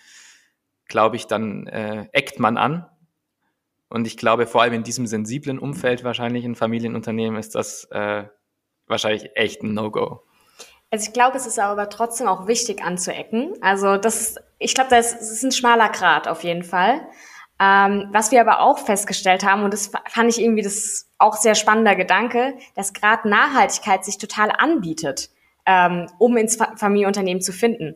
[0.87, 2.85] glaube ich, dann äh, eckt man an.
[3.89, 8.23] Und ich glaube, vor allem in diesem sensiblen Umfeld wahrscheinlich in Familienunternehmen ist das äh,
[8.87, 10.23] wahrscheinlich echt ein No-Go.
[10.93, 13.53] Also ich glaube, es ist aber trotzdem auch wichtig anzuecken.
[13.61, 17.01] Also das ist, ich glaube, das ist ein schmaler Grad auf jeden Fall.
[17.59, 21.55] Ähm, was wir aber auch festgestellt haben, und das fand ich irgendwie das auch sehr
[21.55, 25.31] spannender Gedanke, dass gerade Nachhaltigkeit sich total anbietet,
[25.65, 27.95] ähm, um ins Familienunternehmen zu finden.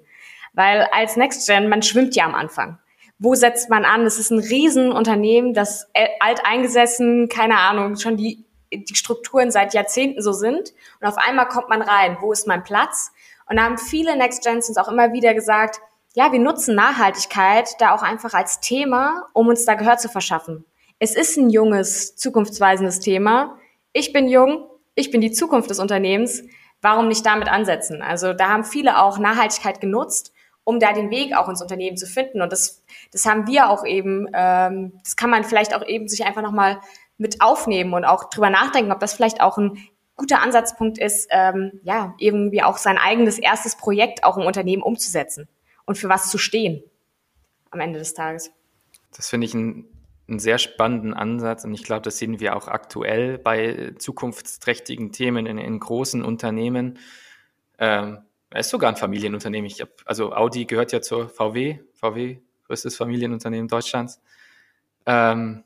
[0.54, 2.80] Weil als NextGen, man schwimmt ja am Anfang.
[3.20, 4.08] Wo setzt man an?
[4.08, 5.88] Es ist ein Riesenunternehmen, das
[6.20, 10.74] alt eingesessen, keine Ahnung, schon die die Strukturen seit Jahrzehnten so sind.
[11.00, 13.12] Und auf einmal kommt man rein, wo ist mein Platz?
[13.50, 15.80] Und da haben viele Next Gens uns auch immer wieder gesagt,
[16.16, 20.66] ja, wir nutzen Nachhaltigkeit da auch einfach als Thema, um uns da Gehör zu verschaffen.
[21.00, 23.58] Es ist ein junges, zukunftsweisendes Thema.
[23.94, 26.44] ich bin jung, ich bin die Zukunft des Unternehmens,
[26.82, 28.02] warum nicht damit ansetzen?
[28.02, 32.08] Also da haben viele auch Nachhaltigkeit genutzt, um da den Weg auch ins Unternehmen zu
[32.08, 32.42] finden.
[32.42, 36.26] Und das, das haben wir auch eben, ähm, das kann man vielleicht auch eben sich
[36.26, 36.80] einfach nochmal
[37.18, 39.78] mit aufnehmen und auch drüber nachdenken, ob das vielleicht auch ein
[40.16, 45.48] guter Ansatzpunkt ist, ähm, ja, irgendwie auch sein eigenes erstes Projekt auch im Unternehmen umzusetzen
[45.86, 46.84] und für was zu stehen
[47.70, 48.52] am Ende des Tages.
[49.16, 49.86] Das finde ich ein
[50.28, 55.46] einen sehr spannenden Ansatz und ich glaube, das sehen wir auch aktuell bei zukunftsträchtigen Themen
[55.46, 57.00] in, in großen Unternehmen.
[57.80, 58.20] Ähm,
[58.54, 59.68] ist sogar ein Familienunternehmen.
[59.68, 64.22] Ich hab, also Audi gehört ja zur VW, VW, größtes Familienunternehmen Deutschlands.
[65.06, 65.64] Ähm,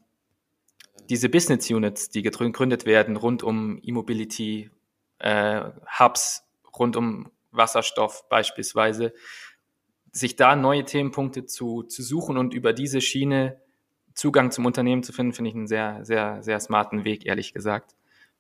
[1.11, 4.71] diese Business Units, die gegründet werden rund um E-Mobility,
[5.19, 5.61] äh,
[5.99, 6.47] Hubs,
[6.79, 9.13] rund um Wasserstoff beispielsweise,
[10.13, 13.59] sich da neue Themenpunkte zu, zu suchen und über diese Schiene
[14.13, 17.93] Zugang zum Unternehmen zu finden, finde ich einen sehr, sehr, sehr smarten Weg, ehrlich gesagt.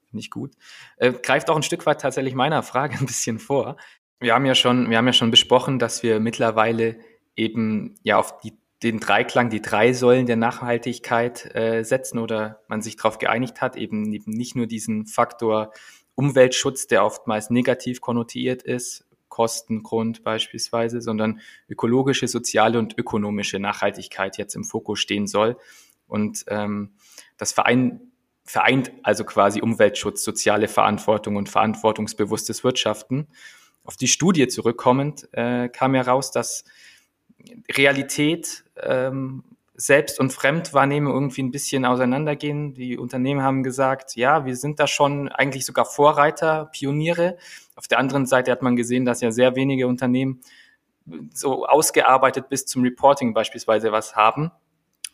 [0.09, 0.53] Finde ich gut.
[0.95, 3.75] Äh, greift auch ein Stück weit tatsächlich meiner Frage ein bisschen vor.
[4.21, 6.99] Wir haben ja schon, wir haben ja schon besprochen, dass wir mittlerweile
[7.35, 12.81] eben ja auf die, den Dreiklang, die drei Säulen der Nachhaltigkeit äh, setzen oder man
[12.81, 15.71] sich darauf geeinigt hat, eben, eben nicht nur diesen Faktor
[16.15, 21.39] Umweltschutz, der oftmals negativ konnotiert ist, Kostengrund beispielsweise, sondern
[21.69, 25.57] ökologische, soziale und ökonomische Nachhaltigkeit jetzt im Fokus stehen soll.
[26.07, 26.91] Und ähm,
[27.37, 28.11] das Verein,
[28.43, 33.27] vereint also quasi Umweltschutz, soziale Verantwortung und verantwortungsbewusstes Wirtschaften.
[33.83, 36.65] Auf die Studie zurückkommend äh, kam heraus, dass
[37.75, 39.43] Realität ähm,
[39.75, 42.73] selbst- und Fremdwahrnehmung irgendwie ein bisschen auseinandergehen.
[42.73, 47.37] Die Unternehmen haben gesagt, ja, wir sind da schon eigentlich sogar Vorreiter, Pioniere.
[47.75, 50.41] Auf der anderen Seite hat man gesehen, dass ja sehr wenige Unternehmen
[51.33, 54.51] so ausgearbeitet bis zum Reporting beispielsweise was haben.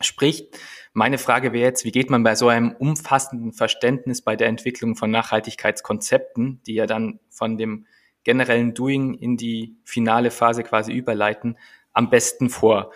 [0.00, 0.50] Sprich,
[0.92, 4.96] meine Frage wäre jetzt, wie geht man bei so einem umfassenden Verständnis bei der Entwicklung
[4.96, 7.86] von Nachhaltigkeitskonzepten, die ja dann von dem
[8.22, 11.56] generellen Doing in die finale Phase quasi überleiten,
[11.98, 12.92] am besten vor?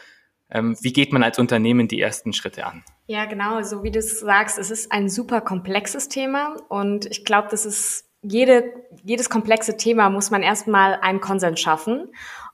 [0.50, 2.84] Ähm, wie geht man als Unternehmen die ersten Schritte an?
[3.06, 7.24] Ja, genau, so wie du es sagst, es ist ein super komplexes Thema und ich
[7.24, 12.08] glaube, das ist jede, jedes komplexe Thema muss man erstmal einen Konsens schaffen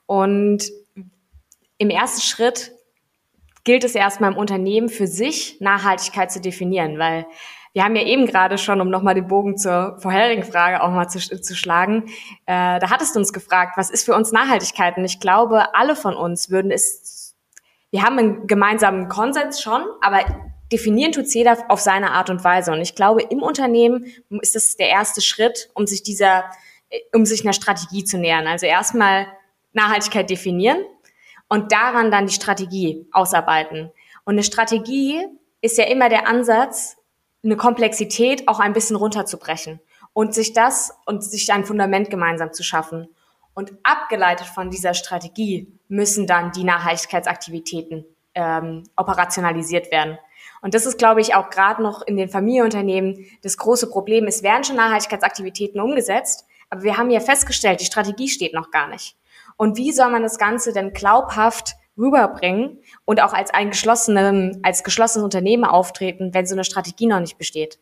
[0.07, 0.71] und
[1.77, 2.73] im ersten Schritt
[3.65, 7.27] gilt es erstmal im Unternehmen für sich Nachhaltigkeit zu definieren, weil
[7.79, 11.07] wir haben ja eben gerade schon, um nochmal den Bogen zur vorherigen Frage auch mal
[11.07, 12.07] zu, zu schlagen,
[12.47, 14.97] äh, da hattest du uns gefragt, was ist für uns Nachhaltigkeit?
[14.97, 17.37] Und ich glaube, alle von uns würden es
[17.93, 20.25] wir haben einen gemeinsamen Konsens schon, aber
[20.73, 22.73] definieren tut jeder auf seine Art und Weise.
[22.73, 24.07] Und ich glaube, im Unternehmen
[24.41, 26.47] ist das der erste Schritt, um sich dieser,
[27.15, 28.49] um sich einer Strategie zu nähern.
[28.49, 29.29] Also erstmal
[29.73, 30.79] Nachhaltigkeit definieren
[31.49, 33.93] und daran dann die Strategie ausarbeiten.
[34.25, 35.25] Und eine Strategie
[35.61, 36.98] ist ja immer der Ansatz,
[37.45, 39.81] eine Komplexität auch ein bisschen runterzubrechen
[40.13, 43.09] und sich das und sich ein Fundament gemeinsam zu schaffen.
[43.55, 50.19] Und abgeleitet von dieser Strategie müssen dann die Nachhaltigkeitsaktivitäten ähm, operationalisiert werden.
[50.61, 54.27] Und das ist, glaube ich, auch gerade noch in den Familienunternehmen das große Problem.
[54.27, 58.89] Es werden schon Nachhaltigkeitsaktivitäten umgesetzt, aber wir haben ja festgestellt, die Strategie steht noch gar
[58.89, 59.17] nicht.
[59.57, 64.85] Und wie soll man das Ganze denn glaubhaft rüberbringen und auch als ein geschlossenen, als
[64.85, 67.79] geschlossenes Unternehmen auftreten, wenn so eine Strategie noch nicht besteht?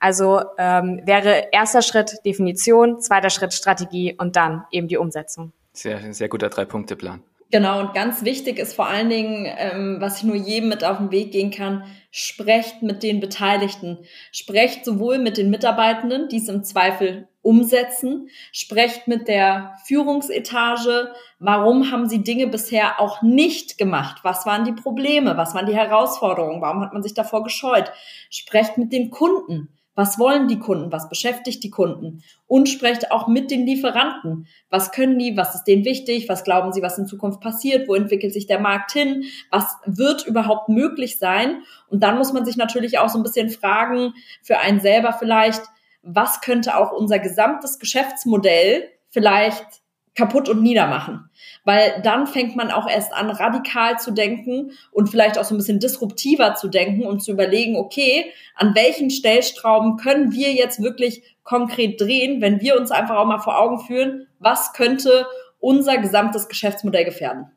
[0.00, 5.52] Also ähm, wäre erster Schritt Definition, zweiter Schritt Strategie und dann eben die Umsetzung.
[5.72, 7.22] Sehr, sehr guter Drei-Punkte-Plan.
[7.50, 10.98] Genau, und ganz wichtig ist vor allen Dingen, ähm, was ich nur jedem mit auf
[10.98, 13.98] den Weg gehen kann, sprecht mit den Beteiligten.
[14.32, 21.90] Sprecht sowohl mit den Mitarbeitenden, die es im Zweifel umsetzen, sprecht mit der Führungsetage, warum
[21.90, 24.18] haben sie Dinge bisher auch nicht gemacht?
[24.24, 25.38] Was waren die Probleme?
[25.38, 26.60] Was waren die Herausforderungen?
[26.60, 27.90] Warum hat man sich davor gescheut?
[28.28, 29.70] Sprecht mit den Kunden.
[29.98, 30.92] Was wollen die Kunden?
[30.92, 32.22] Was beschäftigt die Kunden?
[32.46, 34.46] Und sprecht auch mit den Lieferanten.
[34.70, 35.36] Was können die?
[35.36, 36.28] Was ist denen wichtig?
[36.28, 37.88] Was glauben sie, was in Zukunft passiert?
[37.88, 39.24] Wo entwickelt sich der Markt hin?
[39.50, 41.64] Was wird überhaupt möglich sein?
[41.88, 45.62] Und dann muss man sich natürlich auch so ein bisschen fragen, für einen selber vielleicht,
[46.02, 49.77] was könnte auch unser gesamtes Geschäftsmodell vielleicht
[50.18, 51.30] kaputt und niedermachen.
[51.64, 55.58] Weil dann fängt man auch erst an, radikal zu denken und vielleicht auch so ein
[55.58, 61.22] bisschen disruptiver zu denken und zu überlegen, okay, an welchen Stellstrauben können wir jetzt wirklich
[61.44, 65.26] konkret drehen, wenn wir uns einfach auch mal vor Augen führen, was könnte
[65.60, 67.52] unser gesamtes Geschäftsmodell gefährden.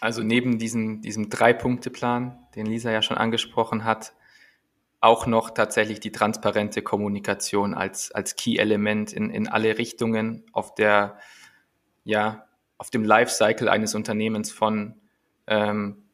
[0.00, 4.14] Also neben diesem, diesem Drei-Punkte-Plan, den Lisa ja schon angesprochen hat,
[5.00, 11.18] auch noch tatsächlich die transparente Kommunikation als, als Key-Element in, in alle Richtungen auf der
[12.08, 12.46] ja,
[12.78, 14.94] auf dem Lifecycle eines Unternehmens von
[15.46, 16.04] ähm,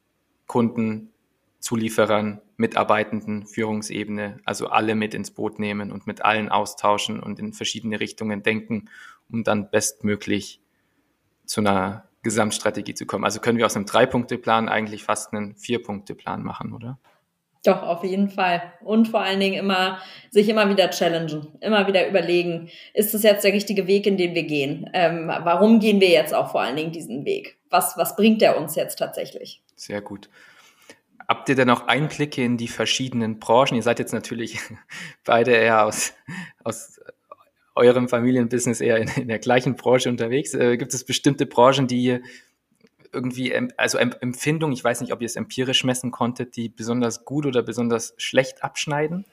[0.48, 1.12] Kunden,
[1.60, 7.52] Zulieferern, mitarbeitenden Führungsebene, also alle mit ins Boot nehmen und mit allen austauschen und in
[7.52, 8.90] verschiedene Richtungen denken,
[9.30, 10.60] um dann bestmöglich
[11.46, 13.24] zu einer Gesamtstrategie zu kommen.
[13.24, 16.98] Also können wir aus einem Drei-Punkte-Plan eigentlich fast einen Vier-Punkte-Plan machen, oder?
[17.64, 18.74] Doch, auf jeden Fall.
[18.82, 19.98] Und vor allen Dingen immer,
[20.30, 24.34] sich immer wieder challengen, immer wieder überlegen, ist das jetzt der richtige Weg, in den
[24.34, 24.90] wir gehen?
[24.92, 27.56] Ähm, warum gehen wir jetzt auch vor allen Dingen diesen Weg?
[27.70, 29.62] Was, was bringt der uns jetzt tatsächlich?
[29.76, 30.28] Sehr gut.
[31.26, 33.76] Habt ihr denn auch Einblicke in die verschiedenen Branchen?
[33.76, 34.60] Ihr seid jetzt natürlich
[35.24, 36.12] beide eher aus,
[36.64, 37.00] aus
[37.74, 40.52] eurem Familienbusiness eher in, in der gleichen Branche unterwegs.
[40.52, 42.20] Äh, gibt es bestimmte Branchen, die
[43.14, 47.46] irgendwie, also Empfindung, ich weiß nicht, ob ihr es empirisch messen konntet, die besonders gut
[47.46, 49.24] oder besonders schlecht abschneiden?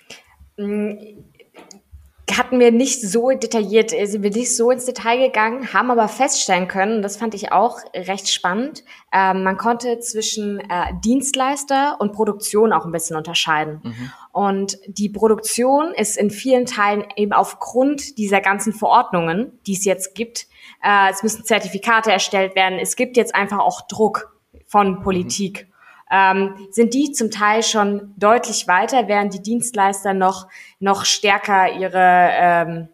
[2.37, 6.07] Hatten wir nicht so detailliert, äh, sind wir nicht so ins Detail gegangen, haben aber
[6.07, 12.13] feststellen können, das fand ich auch recht spannend, äh, man konnte zwischen äh, Dienstleister und
[12.13, 13.81] Produktion auch ein bisschen unterscheiden.
[13.83, 14.11] Mhm.
[14.31, 20.15] Und die Produktion ist in vielen Teilen eben aufgrund dieser ganzen Verordnungen, die es jetzt
[20.15, 20.47] gibt,
[20.83, 25.65] äh, es müssen Zertifikate erstellt werden, es gibt jetzt einfach auch Druck von Politik.
[25.67, 25.70] Mhm.
[26.11, 30.47] Ähm, sind die zum Teil schon deutlich weiter, während die Dienstleister noch,
[30.79, 32.89] noch stärker ihre, ähm,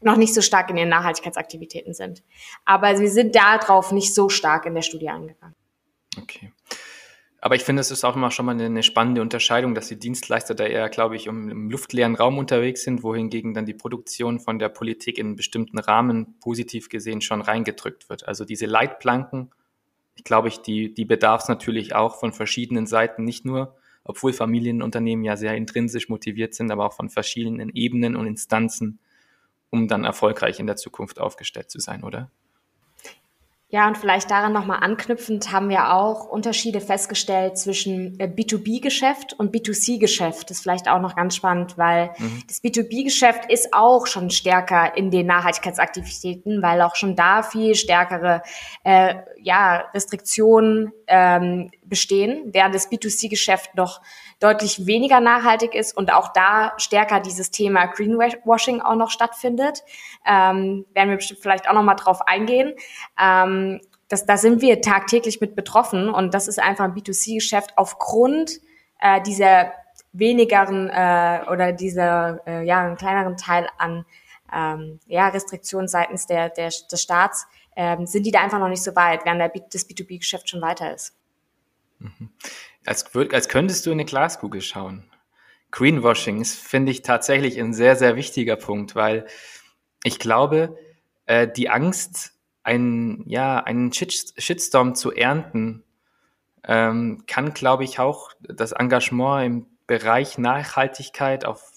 [0.00, 2.22] noch nicht so stark in ihren Nachhaltigkeitsaktivitäten sind.
[2.64, 5.54] Aber wir sind darauf nicht so stark in der Studie eingegangen.
[6.18, 6.52] Okay.
[7.40, 9.98] Aber ich finde, es ist auch immer schon mal eine, eine, spannende Unterscheidung, dass die
[9.98, 14.40] Dienstleister da eher, glaube ich, um, im luftleeren Raum unterwegs sind, wohingegen dann die Produktion
[14.40, 18.26] von der Politik in einen bestimmten Rahmen positiv gesehen schon reingedrückt wird.
[18.26, 19.50] Also diese Leitplanken,
[20.18, 24.32] ich glaube, ich, die, die bedarf es natürlich auch von verschiedenen Seiten, nicht nur, obwohl
[24.32, 28.98] Familienunternehmen ja sehr intrinsisch motiviert sind, aber auch von verschiedenen Ebenen und Instanzen,
[29.70, 32.32] um dann erfolgreich in der Zukunft aufgestellt zu sein, oder?
[33.70, 39.54] Ja, und vielleicht daran nochmal anknüpfend haben wir auch Unterschiede festgestellt zwischen äh, B2B-Geschäft und
[39.54, 40.48] B2C-Geschäft.
[40.48, 42.44] Das ist vielleicht auch noch ganz spannend, weil mhm.
[42.48, 48.42] das B2B-Geschäft ist auch schon stärker in den Nachhaltigkeitsaktivitäten, weil auch schon da viel stärkere
[48.84, 54.00] äh, ja, Restriktionen ähm, bestehen, während das B2C-Geschäft noch
[54.40, 59.82] deutlich weniger nachhaltig ist und auch da stärker dieses Thema Greenwashing auch noch stattfindet.
[60.24, 62.74] Ähm, werden wir bestimmt vielleicht auch noch mal drauf eingehen.
[63.20, 68.60] Ähm, das, da sind wir tagtäglich mit betroffen und das ist einfach ein B2C-Geschäft aufgrund
[69.00, 69.72] äh, dieser
[70.12, 74.06] wenigeren äh, oder dieser äh, ja einen kleineren Teil an
[74.52, 77.46] ähm, ja, Restriktionen seitens der, der, des Staats,
[77.76, 80.94] ähm, sind die da einfach noch nicht so weit, während der, das B2B-Geschäft schon weiter
[80.94, 81.14] ist.
[81.98, 82.30] Mhm
[82.88, 85.04] als, als könntest du in eine Glaskugel schauen.
[85.70, 89.26] Greenwashing ist, finde ich, tatsächlich ein sehr, sehr wichtiger Punkt, weil
[90.04, 90.78] ich glaube,
[91.26, 95.84] äh, die Angst, einen, ja, einen Shitstorm zu ernten,
[96.64, 101.72] ähm, kann, glaube ich, auch das Engagement im Bereich Nachhaltigkeit auf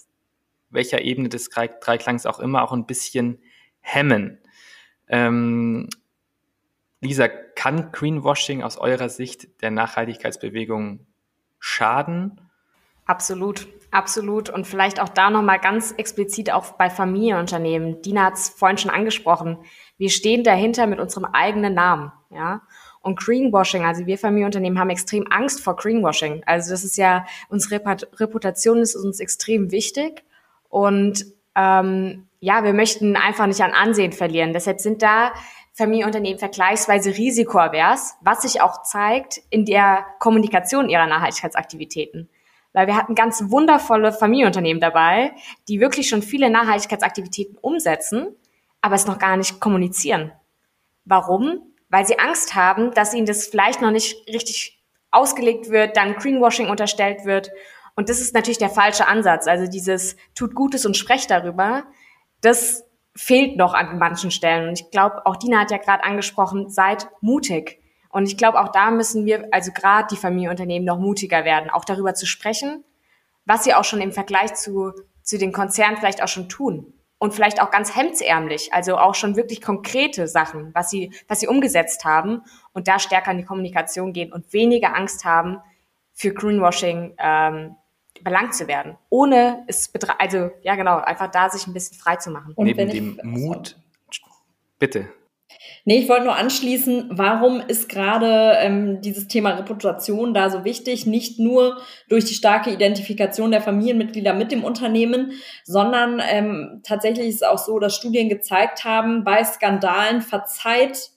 [0.70, 3.42] welcher Ebene des Dreiklangs auch immer auch ein bisschen
[3.80, 4.38] hemmen.
[5.08, 5.88] Ähm,
[7.02, 11.06] Lisa, kann Greenwashing aus eurer Sicht der Nachhaltigkeitsbewegung
[11.58, 12.40] schaden?
[13.06, 14.48] Absolut, absolut.
[14.48, 18.00] Und vielleicht auch da nochmal ganz explizit auch bei Familienunternehmen.
[18.02, 19.58] Dina hat es vorhin schon angesprochen.
[19.98, 22.62] Wir stehen dahinter mit unserem eigenen Namen, ja.
[23.00, 26.44] Und Greenwashing, also wir Familienunternehmen haben extrem Angst vor Greenwashing.
[26.46, 27.84] Also das ist ja, unsere
[28.20, 30.22] Reputation ist uns extrem wichtig.
[30.68, 34.52] Und ähm, ja, wir möchten einfach nicht an Ansehen verlieren.
[34.52, 35.32] Deshalb sind da
[35.74, 42.28] Familienunternehmen vergleichsweise risikoavers, was sich auch zeigt in der Kommunikation ihrer Nachhaltigkeitsaktivitäten.
[42.74, 45.32] Weil wir hatten ganz wundervolle Familienunternehmen dabei,
[45.68, 48.34] die wirklich schon viele Nachhaltigkeitsaktivitäten umsetzen,
[48.80, 50.32] aber es noch gar nicht kommunizieren.
[51.04, 51.72] Warum?
[51.88, 56.68] Weil sie Angst haben, dass ihnen das vielleicht noch nicht richtig ausgelegt wird, dann Greenwashing
[56.68, 57.50] unterstellt wird.
[57.96, 59.46] Und das ist natürlich der falsche Ansatz.
[59.46, 61.84] Also dieses tut Gutes und sprecht darüber.
[62.40, 64.68] Das fehlt noch an manchen Stellen.
[64.68, 67.80] Und ich glaube, auch Dina hat ja gerade angesprochen, seid mutig.
[68.08, 71.84] Und ich glaube, auch da müssen wir, also gerade die Familienunternehmen, noch mutiger werden, auch
[71.84, 72.84] darüber zu sprechen,
[73.44, 76.94] was sie auch schon im Vergleich zu, zu den Konzernen vielleicht auch schon tun.
[77.18, 81.46] Und vielleicht auch ganz hemdsärmlich, also auch schon wirklich konkrete Sachen, was sie, was sie
[81.46, 82.42] umgesetzt haben
[82.72, 85.58] und da stärker in die Kommunikation gehen und weniger Angst haben,
[86.12, 87.76] für Greenwashing ähm,
[88.22, 92.30] belangt zu werden, ohne es also ja genau, einfach da sich ein bisschen frei zu
[92.30, 92.52] machen.
[92.54, 93.76] Und Neben dem ich, Mut,
[94.78, 95.08] bitte.
[95.84, 101.06] Nee, ich wollte nur anschließen, warum ist gerade ähm, dieses Thema Reputation da so wichtig?
[101.06, 105.32] Nicht nur durch die starke Identifikation der Familienmitglieder mit dem Unternehmen,
[105.64, 111.11] sondern ähm, tatsächlich ist es auch so, dass Studien gezeigt haben, bei Skandalen verzeiht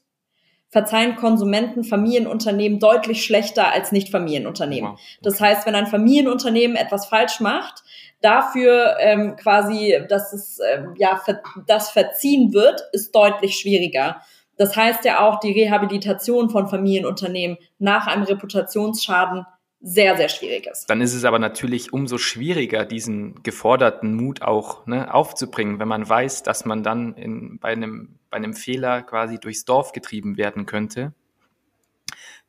[0.76, 4.98] verzeihen Konsumenten Familienunternehmen deutlich schlechter als Nicht-Familienunternehmen.
[5.22, 7.82] Das heißt, wenn ein Familienunternehmen etwas falsch macht,
[8.20, 14.18] dafür ähm, quasi, dass es ähm, ja ver das verziehen wird, ist deutlich schwieriger.
[14.58, 19.46] Das heißt ja auch, die Rehabilitation von Familienunternehmen nach einem Reputationsschaden
[19.80, 20.90] sehr, sehr schwierig ist.
[20.90, 26.10] Dann ist es aber natürlich umso schwieriger, diesen geforderten Mut auch ne, aufzubringen, wenn man
[26.10, 30.66] weiß, dass man dann in, bei, einem, bei einem Fehler quasi durchs Dorf getrieben werden
[30.66, 31.14] könnte.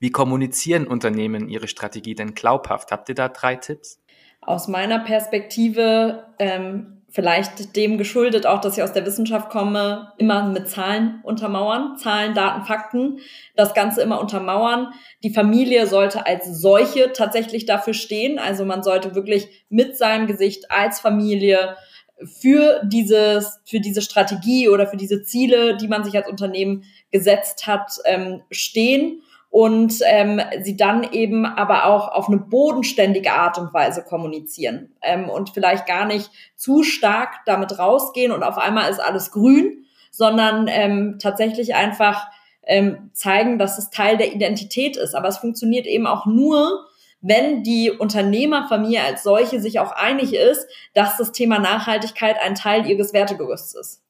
[0.00, 2.90] Wie kommunizieren Unternehmen ihre Strategie denn glaubhaft?
[2.90, 4.02] Habt ihr da drei Tipps?
[4.40, 10.48] Aus meiner Perspektive ähm, vielleicht dem geschuldet auch, dass ich aus der Wissenschaft komme, immer
[10.48, 13.20] mit Zahlen untermauern, Zahlen, Daten, Fakten,
[13.54, 14.92] das Ganze immer untermauern.
[15.22, 18.40] Die Familie sollte als solche tatsächlich dafür stehen.
[18.40, 21.76] Also man sollte wirklich mit seinem Gesicht als Familie
[22.24, 27.66] für dieses, für diese Strategie oder für diese Ziele, die man sich als Unternehmen gesetzt
[27.66, 33.72] hat, ähm, stehen und ähm, sie dann eben aber auch auf eine bodenständige Art und
[33.72, 38.98] Weise kommunizieren ähm, und vielleicht gar nicht zu stark damit rausgehen und auf einmal ist
[38.98, 42.26] alles grün, sondern ähm, tatsächlich einfach
[42.66, 45.14] ähm, zeigen, dass es Teil der Identität ist.
[45.14, 46.86] Aber es funktioniert eben auch nur,
[47.26, 52.86] wenn die Unternehmerfamilie als solche sich auch einig ist, dass das Thema Nachhaltigkeit ein Teil
[52.86, 54.02] ihres Wertegerüsts ist.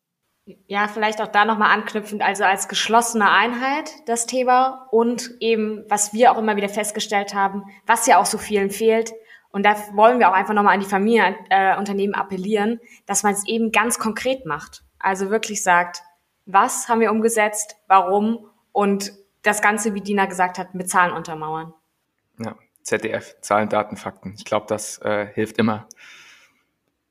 [0.69, 6.13] Ja, vielleicht auch da nochmal anknüpfend, also als geschlossene Einheit das Thema und eben, was
[6.13, 9.13] wir auch immer wieder festgestellt haben, was ja auch so vielen fehlt.
[9.51, 13.47] Und da wollen wir auch einfach nochmal an die Familienunternehmen äh, appellieren, dass man es
[13.49, 14.85] eben ganz konkret macht.
[15.01, 16.03] Also wirklich sagt,
[16.45, 19.13] was haben wir umgesetzt, warum und
[19.43, 21.73] das Ganze, wie Dina gesagt hat, mit Zahlen untermauern.
[22.39, 22.55] Ja,
[22.87, 24.35] ZDF, Zahlen, Daten, Fakten.
[24.37, 25.89] Ich glaube, das äh, hilft immer.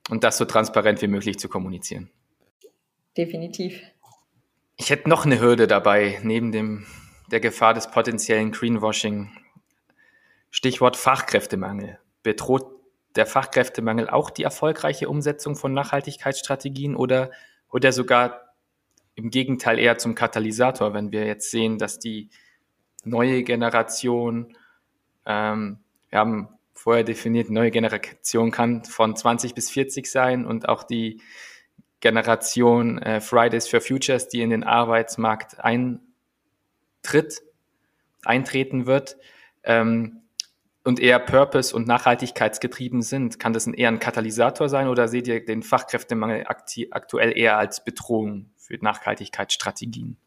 [0.10, 2.10] Und das so transparent wie möglich zu kommunizieren
[3.18, 3.82] definitiv.
[4.78, 6.86] Ich hätte noch eine Hürde dabei, neben dem,
[7.32, 9.32] der Gefahr des potenziellen Greenwashing.
[10.52, 12.00] Stichwort Fachkräftemangel.
[12.24, 12.66] Bedroht
[13.16, 17.32] der Fachkräftemangel auch die erfolgreiche Umsetzung von Nachhaltigkeitsstrategien oder,
[17.70, 18.54] oder sogar
[19.16, 22.30] im Gegenteil eher zum Katalysator, wenn wir jetzt sehen, dass die
[23.06, 24.58] neue Generation,
[25.26, 30.84] ähm, wir haben vorher definiert, neue Generation kann von 20 bis 40 sein und auch
[30.84, 31.22] die
[32.00, 37.42] Generation äh, Fridays for Futures, die in den Arbeitsmarkt eintritt,
[38.24, 39.18] eintreten wird
[39.64, 40.22] ähm,
[40.84, 43.40] und eher Purpose- und Nachhaltigkeitsgetrieben sind.
[43.40, 47.84] Kann das ein, eher ein Katalysator sein oder seht ihr den Fachkräftemangel aktuell eher als
[47.84, 50.18] Bedrohung für Nachhaltigkeitsstrategien?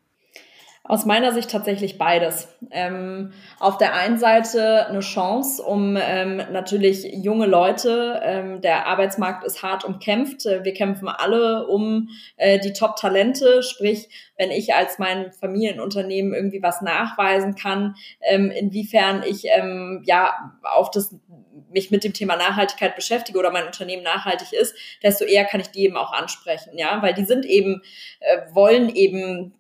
[0.89, 2.49] Aus meiner Sicht tatsächlich beides.
[2.71, 9.45] Ähm, auf der einen Seite eine Chance, um ähm, natürlich junge Leute, ähm, der Arbeitsmarkt
[9.45, 12.09] ist hart umkämpft, äh, wir kämpfen alle um
[12.39, 14.09] äh, die Top-Talente, sprich,
[14.39, 20.33] wenn ich als mein Familienunternehmen irgendwie was nachweisen kann, ähm, inwiefern ich ähm, ja
[20.63, 21.15] auf das
[21.71, 25.69] mich mit dem Thema Nachhaltigkeit beschäftige oder mein Unternehmen nachhaltig ist, desto eher kann ich
[25.69, 27.83] die eben auch ansprechen, ja, weil die sind eben,
[28.21, 29.53] äh, wollen eben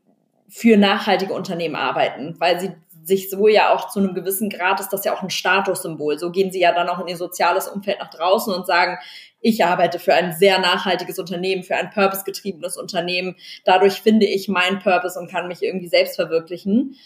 [0.49, 2.73] für nachhaltige Unternehmen arbeiten, weil sie
[3.09, 6.19] sich so ja auch zu einem gewissen Grad ist das ja auch ein Statussymbol.
[6.19, 8.99] So gehen sie ja dann auch in ihr soziales Umfeld nach draußen und sagen,
[9.41, 13.37] ich arbeite für ein sehr nachhaltiges Unternehmen, für ein purpose-getriebenes Unternehmen.
[13.65, 16.97] Dadurch finde ich meinen Purpose und kann mich irgendwie selbst verwirklichen.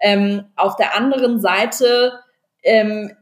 [0.00, 2.18] Ähm, auf der anderen Seite
[2.62, 3.12] ähm,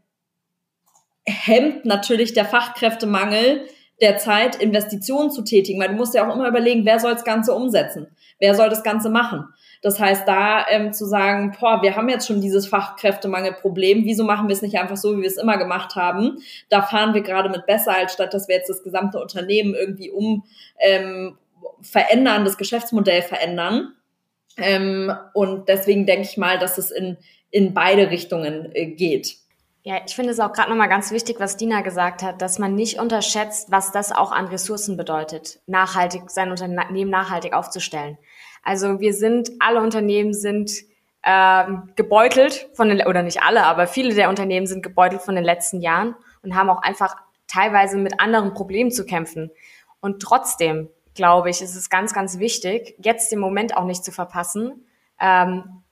[1.26, 3.66] hemmt natürlich der Fachkräftemangel
[4.01, 7.24] der Zeit, Investitionen zu tätigen, weil du musst ja auch immer überlegen, wer soll das
[7.24, 8.07] Ganze umsetzen?
[8.41, 9.45] Wer soll das Ganze machen?
[9.82, 14.49] Das heißt, da ähm, zu sagen, boah, wir haben jetzt schon dieses Fachkräftemangelproblem, wieso machen
[14.49, 16.38] wir es nicht einfach so, wie wir es immer gemacht haben?
[16.68, 20.11] Da fahren wir gerade mit besser, als statt dass wir jetzt das gesamte Unternehmen irgendwie
[20.11, 20.45] um
[20.80, 21.38] ähm,
[21.80, 23.95] verändern, das Geschäftsmodell verändern.
[24.57, 27.16] Ähm, und deswegen denke ich mal, dass es in,
[27.51, 29.36] in beide Richtungen äh, geht.
[29.83, 32.74] Ja, ich finde es auch gerade nochmal ganz wichtig, was Dina gesagt hat, dass man
[32.74, 38.18] nicht unterschätzt, was das auch an Ressourcen bedeutet, nachhaltig sein Unternehmen nachhaltig aufzustellen.
[38.62, 40.70] Also wir sind, alle Unternehmen sind
[41.22, 45.45] ähm, gebeutelt von den, oder nicht alle, aber viele der Unternehmen sind gebeutelt von den
[45.45, 47.16] letzten Jahren und haben auch einfach
[47.47, 49.51] teilweise mit anderen Problemen zu kämpfen.
[50.01, 54.12] Und trotzdem, glaube ich, ist es ganz, ganz wichtig, jetzt den Moment auch nicht zu
[54.12, 54.87] verpassen,
[55.18, 55.83] ähm,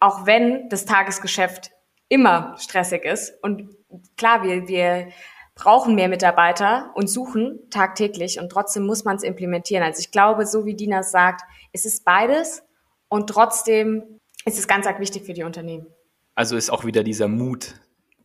[0.00, 1.70] auch wenn das Tagesgeschäft
[2.08, 3.32] immer stressig ist.
[3.42, 3.74] Und
[4.16, 5.08] klar, wir, wir
[5.54, 9.82] brauchen mehr Mitarbeiter und suchen tagtäglich und trotzdem muss man es implementieren.
[9.82, 11.42] Also ich glaube, so wie Dina sagt,
[11.72, 12.62] es ist beides
[13.08, 15.86] und trotzdem ist es ganz arg wichtig für die Unternehmen.
[16.34, 17.80] Also ist auch wieder dieser Mut,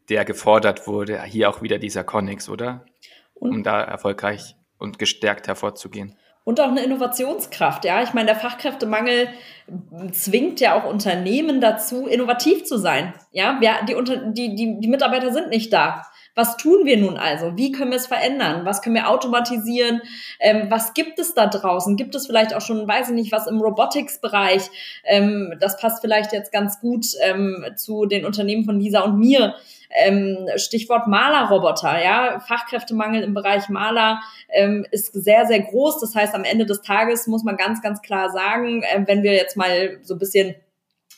[0.10, 2.86] der gefordert wurde, hier auch wieder dieser Connex, oder?
[3.34, 6.18] Um da erfolgreich und gestärkt hervorzugehen.
[6.44, 8.02] Und auch eine Innovationskraft, ja.
[8.02, 9.30] Ich meine, der Fachkräftemangel
[10.12, 13.14] zwingt ja auch Unternehmen dazu, innovativ zu sein.
[13.32, 13.96] Ja, die,
[14.34, 16.04] die, die, die Mitarbeiter sind nicht da.
[16.34, 17.58] Was tun wir nun also?
[17.58, 18.66] Wie können wir es verändern?
[18.66, 20.02] Was können wir automatisieren?
[20.40, 21.98] Ähm, was gibt es da draußen?
[21.98, 24.70] Gibt es vielleicht auch schon, weiß ich nicht, was im Robotics-Bereich?
[25.04, 29.56] Ähm, das passt vielleicht jetzt ganz gut ähm, zu den Unternehmen von Lisa und mir.
[29.94, 36.00] Ähm, Stichwort Malerroboter, ja, Fachkräftemangel im Bereich Maler ähm, ist sehr, sehr groß.
[36.00, 39.34] Das heißt, am Ende des Tages muss man ganz, ganz klar sagen, äh, wenn wir
[39.34, 40.56] jetzt mal so ein bisschen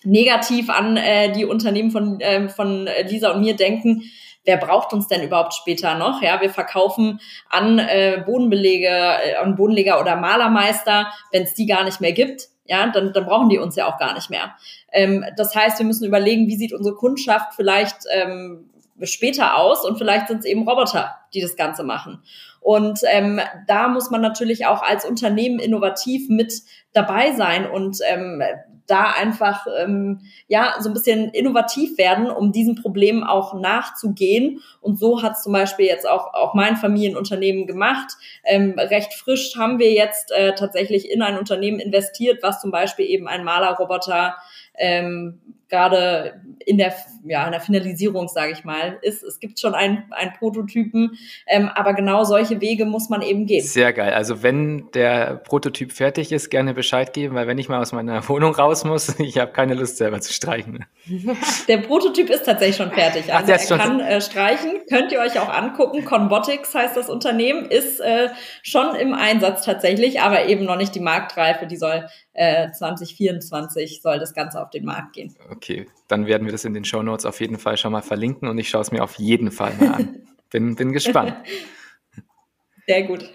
[0.03, 4.03] negativ an äh, die Unternehmen von, äh, von Lisa und mir denken,
[4.45, 6.21] wer braucht uns denn überhaupt später noch?
[6.21, 7.19] Ja, wir verkaufen
[7.49, 12.49] an äh, Bodenbelege, äh, an Bodenleger oder Malermeister, wenn es die gar nicht mehr gibt.
[12.65, 14.55] Ja, dann, dann brauchen die uns ja auch gar nicht mehr.
[14.91, 18.69] Ähm, das heißt, wir müssen überlegen, wie sieht unsere Kundschaft vielleicht ähm,
[19.01, 22.23] später aus und vielleicht sind es eben Roboter, die das Ganze machen.
[22.61, 26.61] Und ähm, da muss man natürlich auch als Unternehmen innovativ mit
[26.93, 28.41] dabei sein und ähm,
[28.87, 34.61] da einfach ähm, ja so ein bisschen innovativ werden, um diesen Problemen auch nachzugehen.
[34.81, 38.13] Und so hat zum Beispiel jetzt auch auch mein Familienunternehmen gemacht.
[38.43, 43.05] Ähm, recht frisch haben wir jetzt äh, tatsächlich in ein Unternehmen investiert, was zum Beispiel
[43.05, 44.35] eben ein Malerroboter
[44.75, 45.39] ähm,
[45.73, 46.93] gerade in der,
[47.25, 49.23] ja, in der Finalisierung, sage ich mal, ist.
[49.23, 51.17] Es gibt schon einen, einen Prototypen,
[51.47, 53.65] ähm, aber genau solche Wege muss man eben gehen.
[53.65, 54.13] Sehr geil.
[54.13, 58.27] Also wenn der Prototyp fertig ist, gerne Bescheid geben, weil wenn ich mal aus meiner
[58.29, 60.85] Wohnung raus muss, ich habe keine Lust selber zu streichen.
[61.67, 63.33] Der Prototyp ist tatsächlich schon fertig.
[63.33, 66.05] Also Ach, er kann äh, streichen, könnt ihr euch auch angucken.
[66.05, 68.29] Conbotics heißt das Unternehmen, ist äh,
[68.61, 71.65] schon im Einsatz tatsächlich, aber eben noch nicht die Marktreife.
[71.65, 75.35] Die soll äh, 2024 soll das Ganze auf den Markt gehen.
[75.49, 78.47] Okay, dann werden wir das in den Show Notes auf jeden Fall schon mal verlinken
[78.47, 80.15] und ich schaue es mir auf jeden Fall mal an.
[80.49, 81.35] bin, bin gespannt.
[82.87, 83.29] Sehr gut.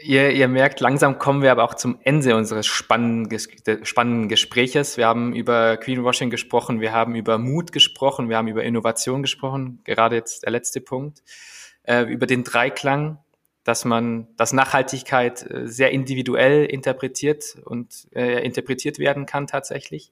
[0.00, 3.36] Ihr, ihr merkt, langsam kommen wir aber auch zum Ende unseres spannenden,
[3.82, 4.96] spannenden Gespräches.
[4.96, 9.80] Wir haben über Greenwashing gesprochen, wir haben über Mut gesprochen, wir haben über Innovation gesprochen,
[9.82, 11.24] gerade jetzt der letzte Punkt,
[11.82, 13.18] äh, über den Dreiklang
[13.68, 20.10] dass man, dass Nachhaltigkeit äh, sehr individuell interpretiert und äh, interpretiert werden kann tatsächlich.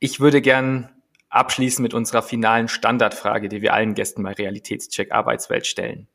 [0.00, 0.90] Ich würde gern
[1.28, 6.08] abschließen mit unserer finalen Standardfrage, die wir allen Gästen bei Realitätscheck Arbeitswelt stellen.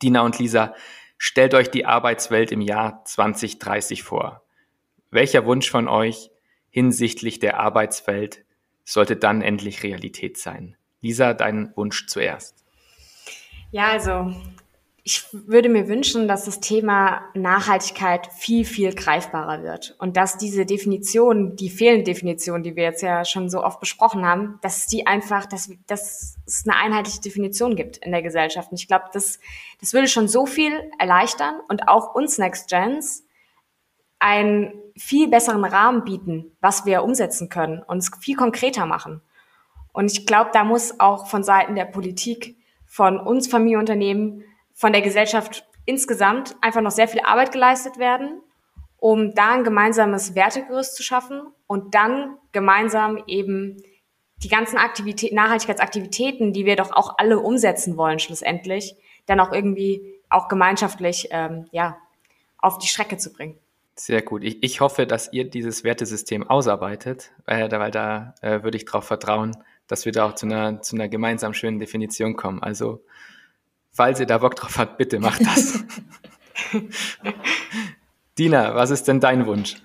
[0.00, 0.74] Dina und Lisa,
[1.18, 4.42] stellt euch die Arbeitswelt im Jahr 2030 vor.
[5.10, 6.30] Welcher Wunsch von euch
[6.70, 8.46] hinsichtlich der Arbeitswelt
[8.84, 10.76] sollte dann endlich Realität sein?
[11.02, 12.64] Lisa, dein Wunsch zuerst.
[13.70, 14.34] Ja, also
[15.10, 20.64] ich würde mir wünschen, dass das Thema Nachhaltigkeit viel, viel greifbarer wird und dass diese
[20.64, 25.08] Definition, die fehlende Definition, die wir jetzt ja schon so oft besprochen haben, dass die
[25.08, 28.70] einfach, dass, dass es eine einheitliche Definition gibt in der Gesellschaft.
[28.70, 29.40] Und ich glaube, das,
[29.80, 33.24] das würde schon so viel erleichtern und auch uns Next Gens
[34.20, 39.22] einen viel besseren Rahmen bieten, was wir umsetzen können und es viel konkreter machen.
[39.92, 42.56] Und ich glaube, da muss auch von Seiten der Politik,
[42.86, 44.44] von uns Familienunternehmen,
[44.80, 48.40] von der Gesellschaft insgesamt einfach noch sehr viel Arbeit geleistet werden,
[48.96, 53.82] um da ein gemeinsames Wertegerüst zu schaffen und dann gemeinsam eben
[54.42, 60.14] die ganzen Aktivität, Nachhaltigkeitsaktivitäten, die wir doch auch alle umsetzen wollen schlussendlich, dann auch irgendwie
[60.30, 61.98] auch gemeinschaftlich ähm, ja,
[62.56, 63.58] auf die Strecke zu bringen.
[63.96, 64.42] Sehr gut.
[64.44, 69.04] Ich, ich hoffe, dass ihr dieses Wertesystem ausarbeitet, äh, weil da äh, würde ich darauf
[69.04, 69.54] vertrauen,
[69.88, 72.62] dass wir da auch zu einer, zu einer gemeinsam schönen Definition kommen.
[72.62, 73.04] Also
[73.92, 75.84] Falls ihr da Bock drauf habt, bitte macht das.
[78.38, 79.76] Dina, was ist denn dein Wunsch?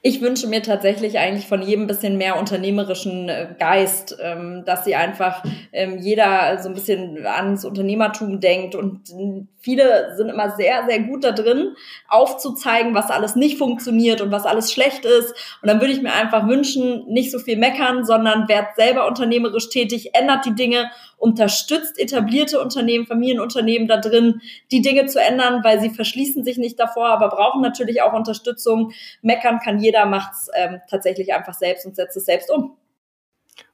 [0.00, 4.84] Ich wünsche mir tatsächlich eigentlich von jedem ein bisschen mehr unternehmerischen äh, Geist, ähm, dass
[4.84, 5.42] sie einfach
[5.72, 9.12] ähm, jeder so ein bisschen ans Unternehmertum denkt und
[9.58, 11.74] viele sind immer sehr, sehr gut da drin,
[12.06, 15.34] aufzuzeigen, was alles nicht funktioniert und was alles schlecht ist.
[15.62, 19.68] Und dann würde ich mir einfach wünschen, nicht so viel meckern, sondern werdet selber unternehmerisch
[19.68, 24.40] tätig, ändert die Dinge, unterstützt etablierte Unternehmen, Familienunternehmen da drin,
[24.70, 28.92] die Dinge zu ändern, weil sie verschließen sich nicht davor, aber brauchen natürlich auch Unterstützung.
[29.20, 32.76] Meckern kann jeder, macht es ähm, tatsächlich einfach selbst und setzt es selbst um.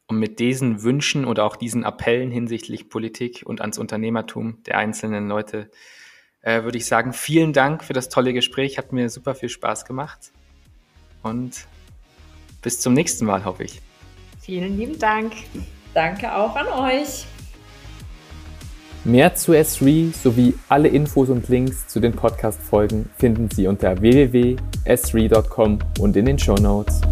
[0.07, 5.29] Und mit diesen Wünschen oder auch diesen Appellen hinsichtlich Politik und ans Unternehmertum der einzelnen
[5.29, 5.71] Leute
[6.43, 8.77] äh, würde ich sagen, vielen Dank für das tolle Gespräch.
[8.77, 10.33] Hat mir super viel Spaß gemacht.
[11.23, 11.67] Und
[12.61, 13.81] bis zum nächsten Mal, hoffe ich.
[14.41, 15.33] Vielen lieben Dank.
[15.95, 17.25] Danke auch an euch.
[19.07, 25.79] Mehr zu S3 sowie alle Infos und Links zu den Podcast-Folgen finden Sie unter www.s3.com
[25.99, 27.03] und in den Show Notes.